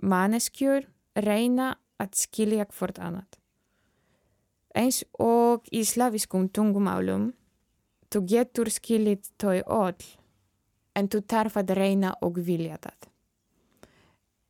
[0.01, 3.37] manneskjur reyna að skilja hvort annað.
[4.77, 7.31] Eins og í slaviskum tungumálum,
[8.11, 10.05] þú getur skilit þau öll,
[10.95, 13.09] en þú tarf að reyna og vilja það.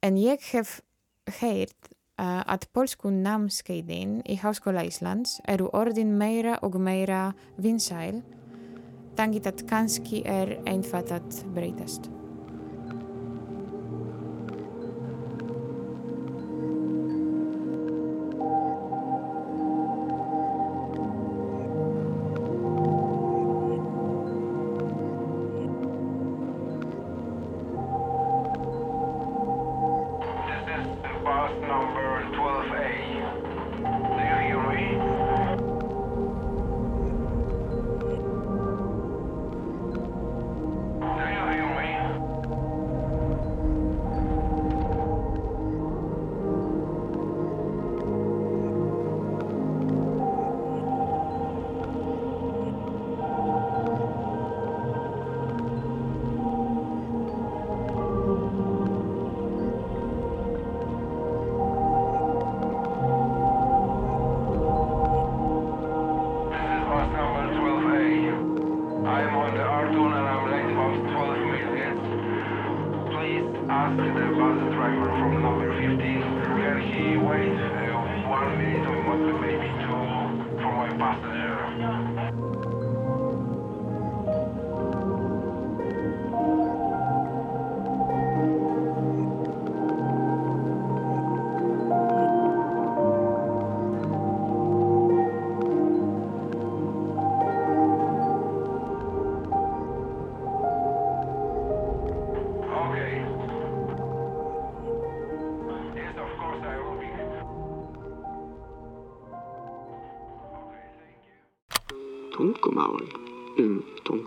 [0.01, 0.79] En ég hef
[1.41, 1.91] heyrt
[2.21, 7.31] uh, að polsku námskeiðin í Háskóla Íslands eru orðin meira og meira
[7.61, 8.21] vinsæl,
[9.18, 11.14] tangið að kannski er einfalt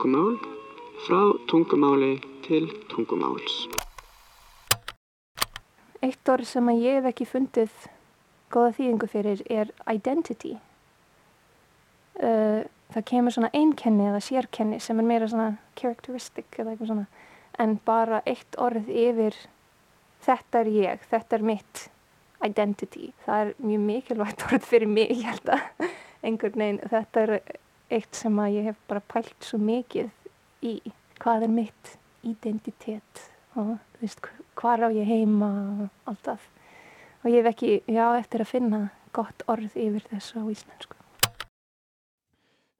[0.05, 0.36] tungumál
[1.07, 3.68] frá tungumáli til tungumáls.
[6.05, 7.86] Eitt orð sem að ég hef ekki fundið
[8.52, 10.59] góða þýðingu fyrir er identity.
[12.20, 17.09] Uh, það kemur svona einkenni eða sérkenni sem er meira svona characteristic eða eitthvað svona
[17.64, 19.40] en bara eitt orð yfir
[20.28, 21.86] þetta er ég, þetta er mitt
[22.44, 23.14] identity.
[23.24, 27.38] Það er mjög mikilvægt orð fyrir mig, ég held að einhvern veginn, þetta er
[27.93, 30.11] eitt sem að ég hef bara pælt svo mikið
[30.64, 30.74] í
[31.20, 33.24] hvað er mitt identitet
[33.55, 34.28] og þú veist
[34.59, 35.51] hvað á ég heima
[35.85, 36.51] og allt það
[37.24, 38.82] og ég hef ekki, já, eftir að finna
[39.16, 41.01] gott orð yfir þessu á íslensku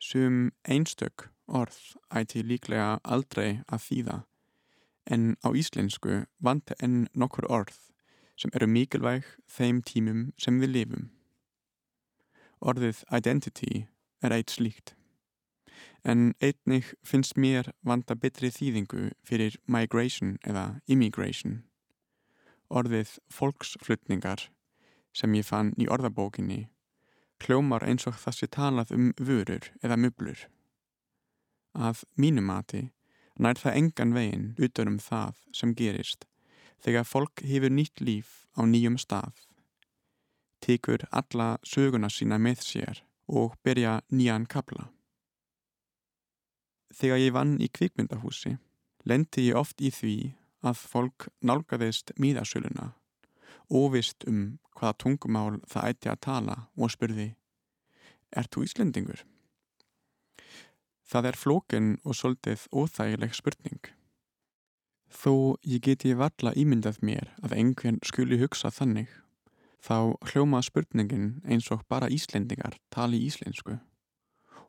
[0.05, 1.81] Sum einstök orð
[2.13, 4.21] ætti líklega aldrei að þýða
[5.11, 7.77] en á íslensku vant enn nokkur orð
[8.41, 9.27] sem eru mikilvæg
[9.57, 11.09] þeim tímum sem við lifum.
[12.65, 13.85] Orðið identity
[14.25, 14.95] er eitt slíkt.
[16.05, 21.62] En einnig finnst mér vanda betri þýðingu fyrir migration eða immigration.
[22.68, 24.49] Orðið fólksflutningar
[25.14, 26.64] sem ég fann í orðabókinni
[27.45, 30.47] kljómar eins og það sé talað um vörur eða möblur.
[31.75, 32.85] Að mínumati
[33.37, 36.29] nær það engan veginn utanum það sem gerist
[36.85, 39.35] þegar fólk hefur nýtt líf á nýjum stað.
[40.64, 44.89] Tekur alla söguna sína með sér og byrja nýjan kapla.
[46.95, 48.57] Þegar ég vann í kvikmyndahúsi
[49.05, 50.16] lendi ég oft í því
[50.64, 52.93] að fólk nálgaðist míðasöluna
[53.70, 57.33] óvist um hvaða tungumál það ætti að tala og spurði
[58.35, 59.20] Er þú Íslendingur?
[61.07, 63.91] Það er flókin og svolítið óþægileg spurning.
[65.07, 69.12] Þó ég geti valla ímyndað mér að einhvern skuli hugsa þannig
[69.85, 73.76] þá hljóma spurningin eins og bara Íslendingar tali íslensku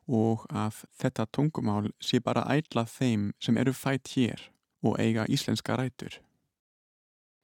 [0.06, 4.42] og að þetta tungumál sé bara ætlað þeim sem eru fætt hér
[4.86, 6.20] og eiga íslenska rætur.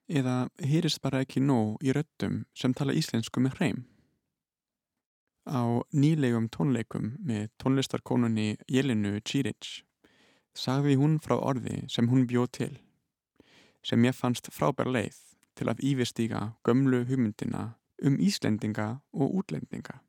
[0.06, 3.80] Eða hýrist bara ekki nóg í röttum sem tala íslensku með hreim.
[5.48, 9.82] Á nýlegum tónleikum með tónlistarkonunni Jelinu Čírić
[10.54, 12.74] sagði hún frá orði sem hún bjóð til,
[13.82, 17.72] sem ég fannst frábær leið til að yfirstíga gömlu hugmyndina
[18.02, 20.00] um Íslendinga og útlendinga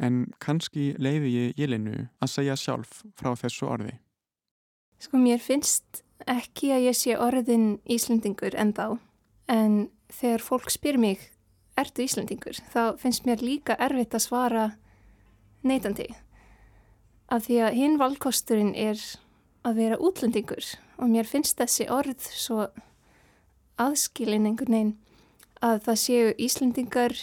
[0.00, 3.94] en kannski leiði ég Jelinu að segja sjálf frá þessu orði.
[5.00, 8.86] Sko mér finnst ekki að ég sé orðin Íslendingur en þá,
[9.48, 9.76] en
[10.12, 11.22] þegar fólk spyr mig,
[11.80, 14.66] ertu Íslendingur, þá finnst mér líka erfitt að svara
[15.64, 16.10] neytandi.
[17.30, 19.00] Af því að hinn valkosturinn er
[19.64, 20.64] að vera útlendingur
[21.00, 22.68] og mér finnst þessi orð svo
[23.80, 24.92] aðskilin einhvern veginn
[25.64, 27.16] að það séu Íslendingar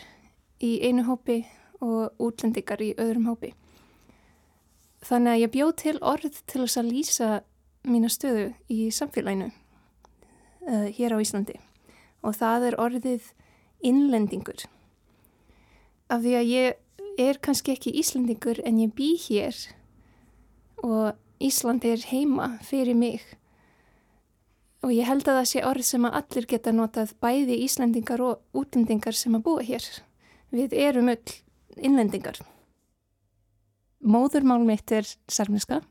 [0.63, 1.43] í einu hópi
[1.81, 3.53] og útlendingar í öðrum hópi.
[5.05, 7.29] Þannig að ég bjóð til orð til þess að lýsa
[7.87, 11.59] mína stöðu í samfélaginu uh, hér á Íslandi
[12.25, 13.31] og það er orðið
[13.85, 14.65] innlendingur.
[16.09, 19.55] Af því að ég er kannski ekki Íslandingur en ég bý hér
[20.83, 23.21] og Ísland er heima fyrir mig
[24.85, 28.57] og ég held að það sé orð sem að allir geta notað bæði Íslandingar og
[28.57, 29.85] útlendingar sem að búa hér.
[30.53, 31.35] Við erum öll
[31.77, 32.39] innlendingar.
[34.05, 35.81] Móðurmál mitt er særmiska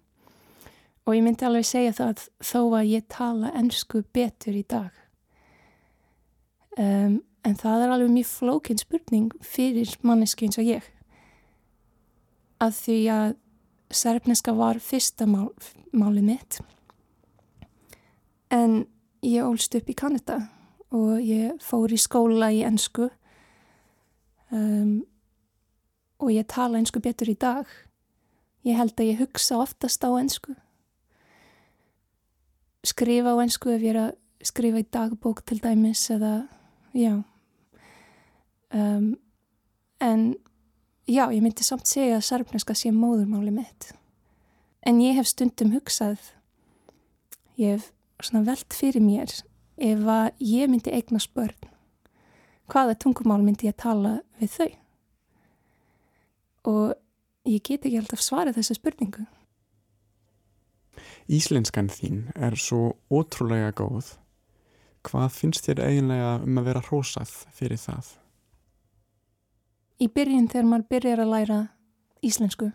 [1.07, 4.91] og ég myndi alveg segja það þó að ég tala ennsku betur í dag.
[6.77, 10.87] Um, en það er alveg mjög flókin spurning fyrir manneski eins og ég.
[12.63, 13.37] Að því að
[13.95, 15.51] særmiska var fyrsta mál,
[15.93, 16.61] máli mitt
[18.51, 18.85] en
[19.25, 20.41] ég ólst upp í Kanada
[20.95, 23.09] og ég fór í skóla í ennsku
[24.55, 25.01] um,
[26.23, 27.67] og ég tala einsku betur í dag.
[28.67, 30.55] Ég held að ég hugsa oftast á einsku.
[32.87, 34.15] Skrifa á einsku ef ég er að
[34.47, 36.47] skrifa í dagbók til dæmis eða,
[36.95, 37.19] já.
[38.75, 39.17] Um,
[40.03, 40.35] en
[41.07, 43.93] já, ég myndi samt segja að sarfneska sé móðurmáli mitt.
[44.87, 46.33] En ég hef stundum hugsað,
[47.59, 47.91] ég hef
[48.23, 49.33] svona veld fyrir mér
[49.77, 51.71] ef að ég myndi eigna spörn.
[52.67, 54.71] Hvaða tungumál myndi ég tala við þau?
[56.67, 56.95] og
[57.47, 59.25] ég get ekki alltaf svarað þessu spurningu.
[61.31, 64.15] Íslenskan þín er svo ótrúlega góð.
[65.07, 68.11] Hvað finnst þér eiginlega um að vera hrósað fyrir það?
[70.03, 71.61] Í byrjun þegar maður byrjar að læra
[72.27, 72.73] íslensku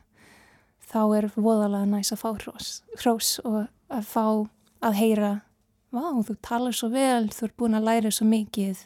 [0.92, 2.70] þá er voðalega næst að fá hrós,
[3.00, 3.60] hrós og
[3.92, 4.26] að fá
[4.82, 5.32] að heyra
[5.91, 8.86] Vá, þú talar svo vel, þú ert búin að læra svo mikið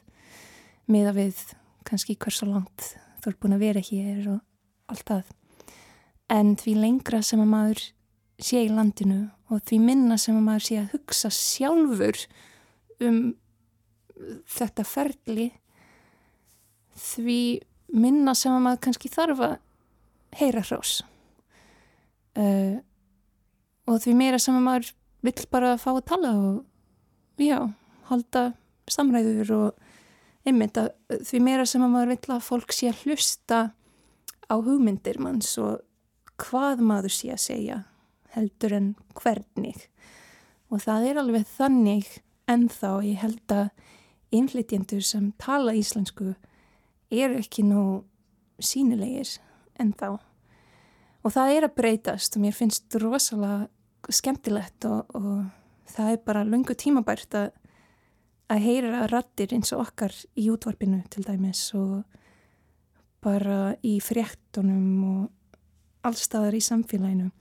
[0.89, 1.41] með að við
[1.85, 4.39] kannski hversu langt þú ert búin að vera hér og
[4.89, 5.29] allt það.
[6.33, 7.83] En því lengra sem að maður
[8.41, 9.19] sé í landinu
[9.53, 12.25] og því minna sem að maður sé að hugsa sjálfur
[13.05, 13.21] um
[14.49, 15.47] þetta ferli
[16.97, 17.39] því
[17.93, 19.55] minna sem að maður kannski þarf að
[20.39, 20.97] heyra hrós
[22.39, 22.81] uh,
[23.85, 24.93] og því meira sem að maður
[25.25, 27.59] vill bara fá að tala og já,
[28.09, 28.45] halda
[28.91, 29.85] samræður og
[30.45, 30.91] einmitt að
[31.25, 33.59] því meira sem að maður vill að fólk sé að hlusta
[34.45, 35.81] á hugmyndir manns og
[36.41, 37.81] hvað maður sé að segja
[38.35, 39.87] heldur en hvernig.
[40.69, 42.09] Og það er alveg þannig
[42.51, 42.91] ennþá.
[43.05, 43.69] Ég held að
[44.35, 46.33] innflytjendur sem tala íslensku
[47.13, 48.03] eru ekki nú
[48.59, 49.37] sínilegir
[49.79, 50.15] ennþá.
[51.25, 53.69] Og það er að breytast og mér finnst rosalega
[54.13, 55.45] skemmtilegt og, og
[55.89, 57.47] það er bara lungu tímabært að,
[58.51, 62.03] að heyra rattir eins og okkar í útvarpinu til dæmis og
[63.25, 65.63] bara í fréttunum og
[66.05, 67.31] allstaðar í samfélaginu.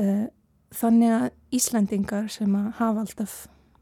[0.00, 0.26] Eh,
[0.74, 3.34] þannig að Íslandingar sem að hafa alltaf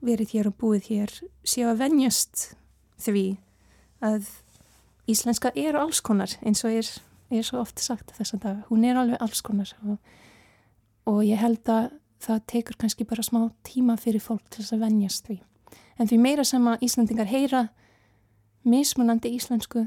[0.03, 1.15] verið hér og búið hér
[1.47, 2.49] séu að venjast
[3.03, 3.27] því
[4.03, 4.27] að
[5.11, 6.89] íslenska er alls konar eins og er,
[7.31, 8.65] er svo oft sagt þess að.
[8.69, 9.97] Hún er alveg alls konar og,
[11.09, 11.91] og ég held að
[12.23, 15.39] það tekur kannski bara smá tíma fyrir fólk til þess að venjast því.
[15.99, 17.63] En því meira sem að Íslandingar heyra
[18.63, 19.87] mismunandi íslensku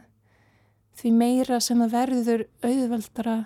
[0.99, 3.37] því meira sem að verður auðveldara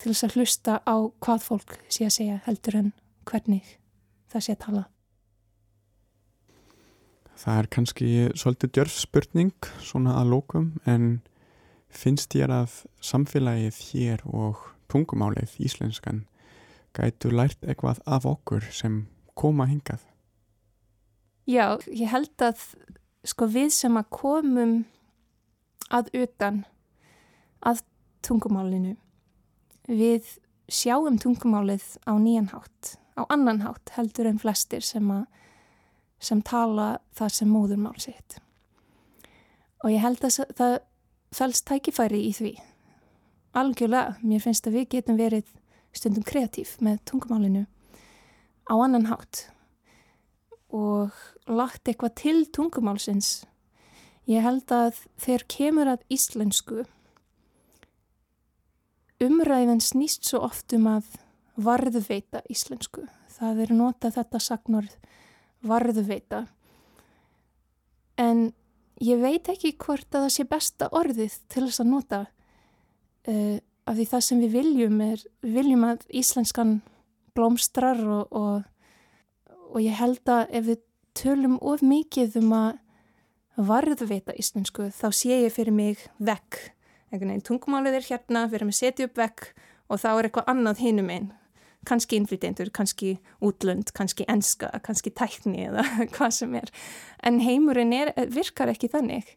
[0.00, 2.92] til þess að hlusta á hvað fólk sé að segja heldur en
[3.28, 3.76] hvernig
[4.30, 4.84] það sé að tala.
[7.40, 11.22] Það er kannski svolítið djörf spurning svona að lókum en
[11.88, 16.24] finnst ég að samfélagið hér og tungumálið íslenskan
[16.96, 19.04] gætu lært eitthvað af okkur sem
[19.38, 20.02] koma hingað?
[21.48, 22.62] Já, ég held að
[23.26, 24.74] sko við sem að komum
[25.90, 26.64] að utan
[27.66, 27.82] að
[28.24, 28.94] tungumálinu
[29.90, 30.36] við
[30.70, 35.26] sjáum tungumálið á nýjan hátt, á annan hátt heldur en flestir sem, að,
[36.22, 38.38] sem tala það sem móðurmál sitt.
[39.82, 40.76] Og ég held að það
[41.34, 42.52] fælst tækifæri í því.
[43.58, 45.48] Algjörlega, mér finnst að við getum verið
[45.96, 47.64] stundum kreatív með tungumálinu
[48.70, 49.48] á annan hátt
[50.70, 51.10] og
[51.50, 53.44] lagt eitthvað til tungumálsins.
[54.30, 56.84] Ég held að þegar kemur að íslensku
[59.20, 61.08] umræðin snýst svo oft um að
[61.60, 63.04] varðveita íslensku.
[63.36, 64.94] Það er nota þetta sagnorð
[65.66, 66.44] varðveita.
[68.20, 68.50] En
[69.00, 72.20] ég veit ekki hvort að það sé besta orðið til þess að nota
[73.28, 73.58] uh,
[73.90, 76.76] af því það sem við viljum er, við viljum að íslenskan
[77.34, 80.84] blómstrar og, og, og ég held að ef við
[81.18, 82.78] tölum of mikið um að
[83.60, 86.60] varðveita íslensku þá sé ég fyrir mig vekk
[87.10, 89.50] einhvern veginn tungumálið er hérna, við erum að setja upp vekk
[89.90, 91.30] og þá er eitthvað annað hinum einn
[91.88, 95.80] kannski innflytjendur, kannski útlönd, kannski enska, kannski tækni eða
[96.14, 96.68] hvað sem er.
[97.24, 99.30] En heimurinn er, virkar ekki þannig.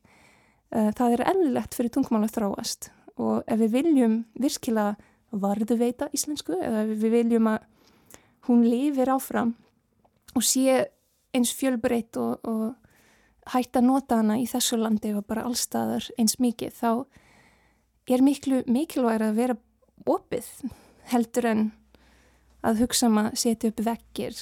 [0.76, 2.90] Eh, það er ellilegt fyrir tungumál að þráast
[3.22, 4.96] og ef við viljum virkilega
[5.34, 7.68] varðu veita íslensku eða ef við viljum að
[8.48, 9.54] hún lifir áfram
[10.34, 10.84] og sé
[11.34, 16.38] eins fjölbreytt og, og hætta að nota hana í þessu landi og bara allstaðar eins
[16.42, 16.90] mikið þá
[18.14, 19.58] er miklu mikilvæg að vera
[20.10, 20.50] opið
[21.12, 21.64] heldur en
[22.64, 24.38] að hugsa um að setja upp vekkir.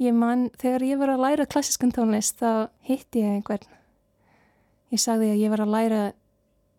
[0.00, 3.66] Ég man, þegar ég var að læra klassiskan tónlist þá hitti ég einhvern.
[4.90, 6.04] Ég sagði að ég var að læra,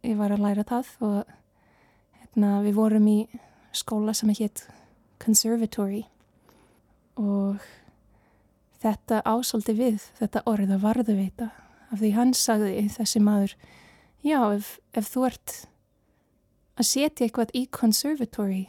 [0.05, 1.35] ég var að læra það og
[2.19, 3.17] hérna, við vorum í
[3.75, 4.65] skóla sem heit
[5.21, 6.05] Conservatory
[7.21, 7.61] og
[8.81, 11.51] þetta ásóldi við þetta orða varðu veita
[11.91, 13.55] af því hann sagði þessi maður
[14.21, 15.53] Já, ef, ef þú ert
[16.77, 18.67] að setja eitthvað í conservatory,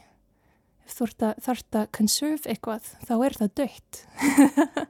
[0.87, 1.09] ef þú
[1.45, 3.99] þart að conserve eitthvað, þá er það dött.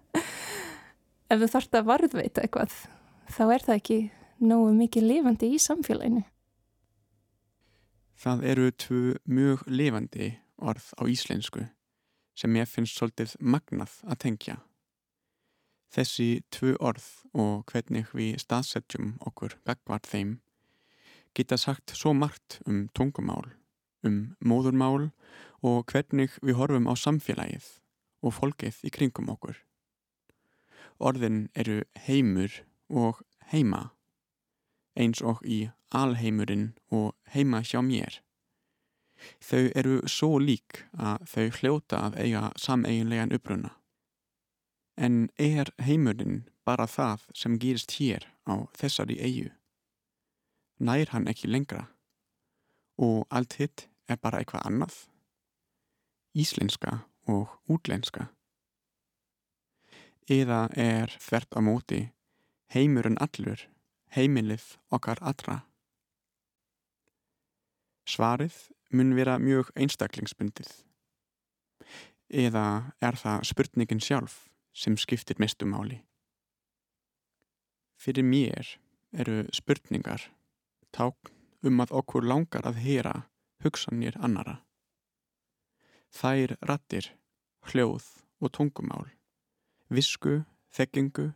[1.33, 2.77] ef þú þart að varðveita eitthvað,
[3.27, 3.99] þá er það ekki
[4.39, 6.23] nógu mikið lifandi í samfélaginu.
[8.19, 11.67] Það eru tvu mjög lifandi orð á íslensku
[12.39, 14.57] sem ég finnst svolítið magnað að tengja.
[15.93, 20.39] Þessi tvu orð og hvernig við staðsetjum okkur gagvart þeim
[21.37, 23.53] geta sagt svo margt um tungumál,
[24.05, 25.11] um móðurmál
[25.65, 27.69] og hvernig við horfum á samfélagið
[28.23, 29.57] og fólkið í kringum okkur.
[31.03, 33.91] Orðin eru heimur og heima,
[34.99, 38.21] eins og í alheimurinn og heima hjá mér.
[39.39, 43.77] Þau eru svo lík að þau hljóta að eiga sameiginlegan uppruna.
[44.97, 49.51] En er heimurinn bara það sem gerist hér á þessari eigu?
[50.83, 51.87] nær hann ekki lengra
[53.03, 54.95] og allt hitt er bara eitthvað annað,
[56.35, 58.29] íslenska og útlenska.
[60.31, 62.01] Eða er þvert á móti
[62.75, 63.63] heimurinn allur,
[64.13, 65.63] heimilið okkar allra.
[68.09, 68.57] Svarið
[68.93, 70.69] mun vera mjög einstaklingsbundið.
[72.29, 76.03] Eða er það spurningin sjálf sem skiptir mestumáli.
[77.97, 78.77] Fyrir mér
[79.13, 80.29] eru spurningar
[80.93, 81.33] tákn
[81.69, 83.15] um að okkur langar að heyra
[83.63, 84.59] hugsanir annara.
[86.13, 87.13] Þær rattir,
[87.71, 88.09] hljóð
[88.43, 89.07] og tungumál,
[89.89, 90.43] visku,
[90.75, 91.31] þekkingu,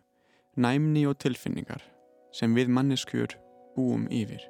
[0.56, 1.84] næmni og tilfinningar
[2.36, 3.38] sem við manneskjur
[3.76, 4.42] búum yfir.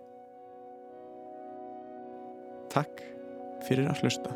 [2.75, 3.05] Takk
[3.69, 4.35] fyrir að hlusta.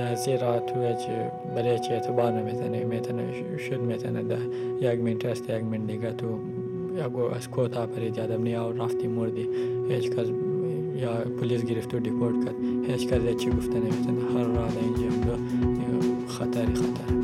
[0.00, 1.02] በዚህ ራቱች
[1.54, 3.20] በሌች የተባነ ሜተነ ሜተነ
[3.64, 4.36] ሽድ ሜተነ ደ
[4.84, 6.22] ያግሚን ቴስት ያግሚን ሊገቱ
[6.98, 9.38] ያጎ አስኮታ ፐሬጃ ደምኒ ያው ራፍቲ ሙርዲ
[9.96, 10.28] ኤች ከዝ
[11.00, 12.54] یا پلیس گرفت و دیپورت کرد.
[12.90, 17.14] هیچ کس چی گفته نمیتنه هر را اینجا هم خطری خطر.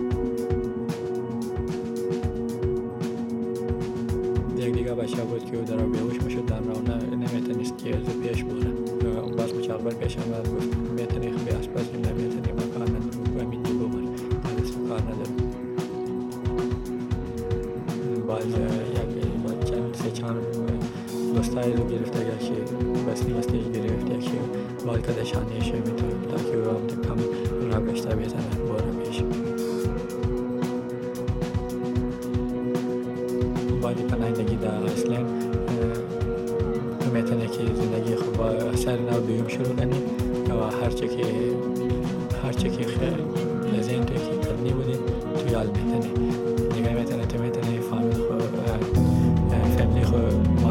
[4.59, 6.83] یک دیگه بچه بود که او در بیهوش میشد در راه
[7.17, 8.71] نمیتونست که از پیش بره
[9.39, 13.45] بس مچاقبر پیش آمد گفت میتونی خبی اسپس نمیتونی سعی
[13.79, 15.43] رو گرفت اگر که
[18.33, 18.96] وسیله
[21.37, 22.47] በስታይል ጌርፍታ ያሸ
[23.07, 24.31] በስኒ ስቴጅ ጌርፍታ ያሸ
[24.85, 27.21] ባልከ ደሻኔ ሸሚቶ ታኪው ራም ተካም
[27.73, 28.86] ራቀሽታ ቤተና ቦራ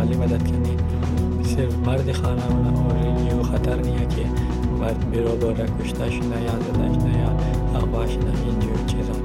[0.05, 0.77] مالی مدد کنی
[1.43, 4.25] صرف مرد خانمان اولیو خطر نیه که
[4.79, 7.29] مرد میرا باره کشته شده یا زده شده یا
[7.75, 9.24] اغوا شده اینجور چیزا.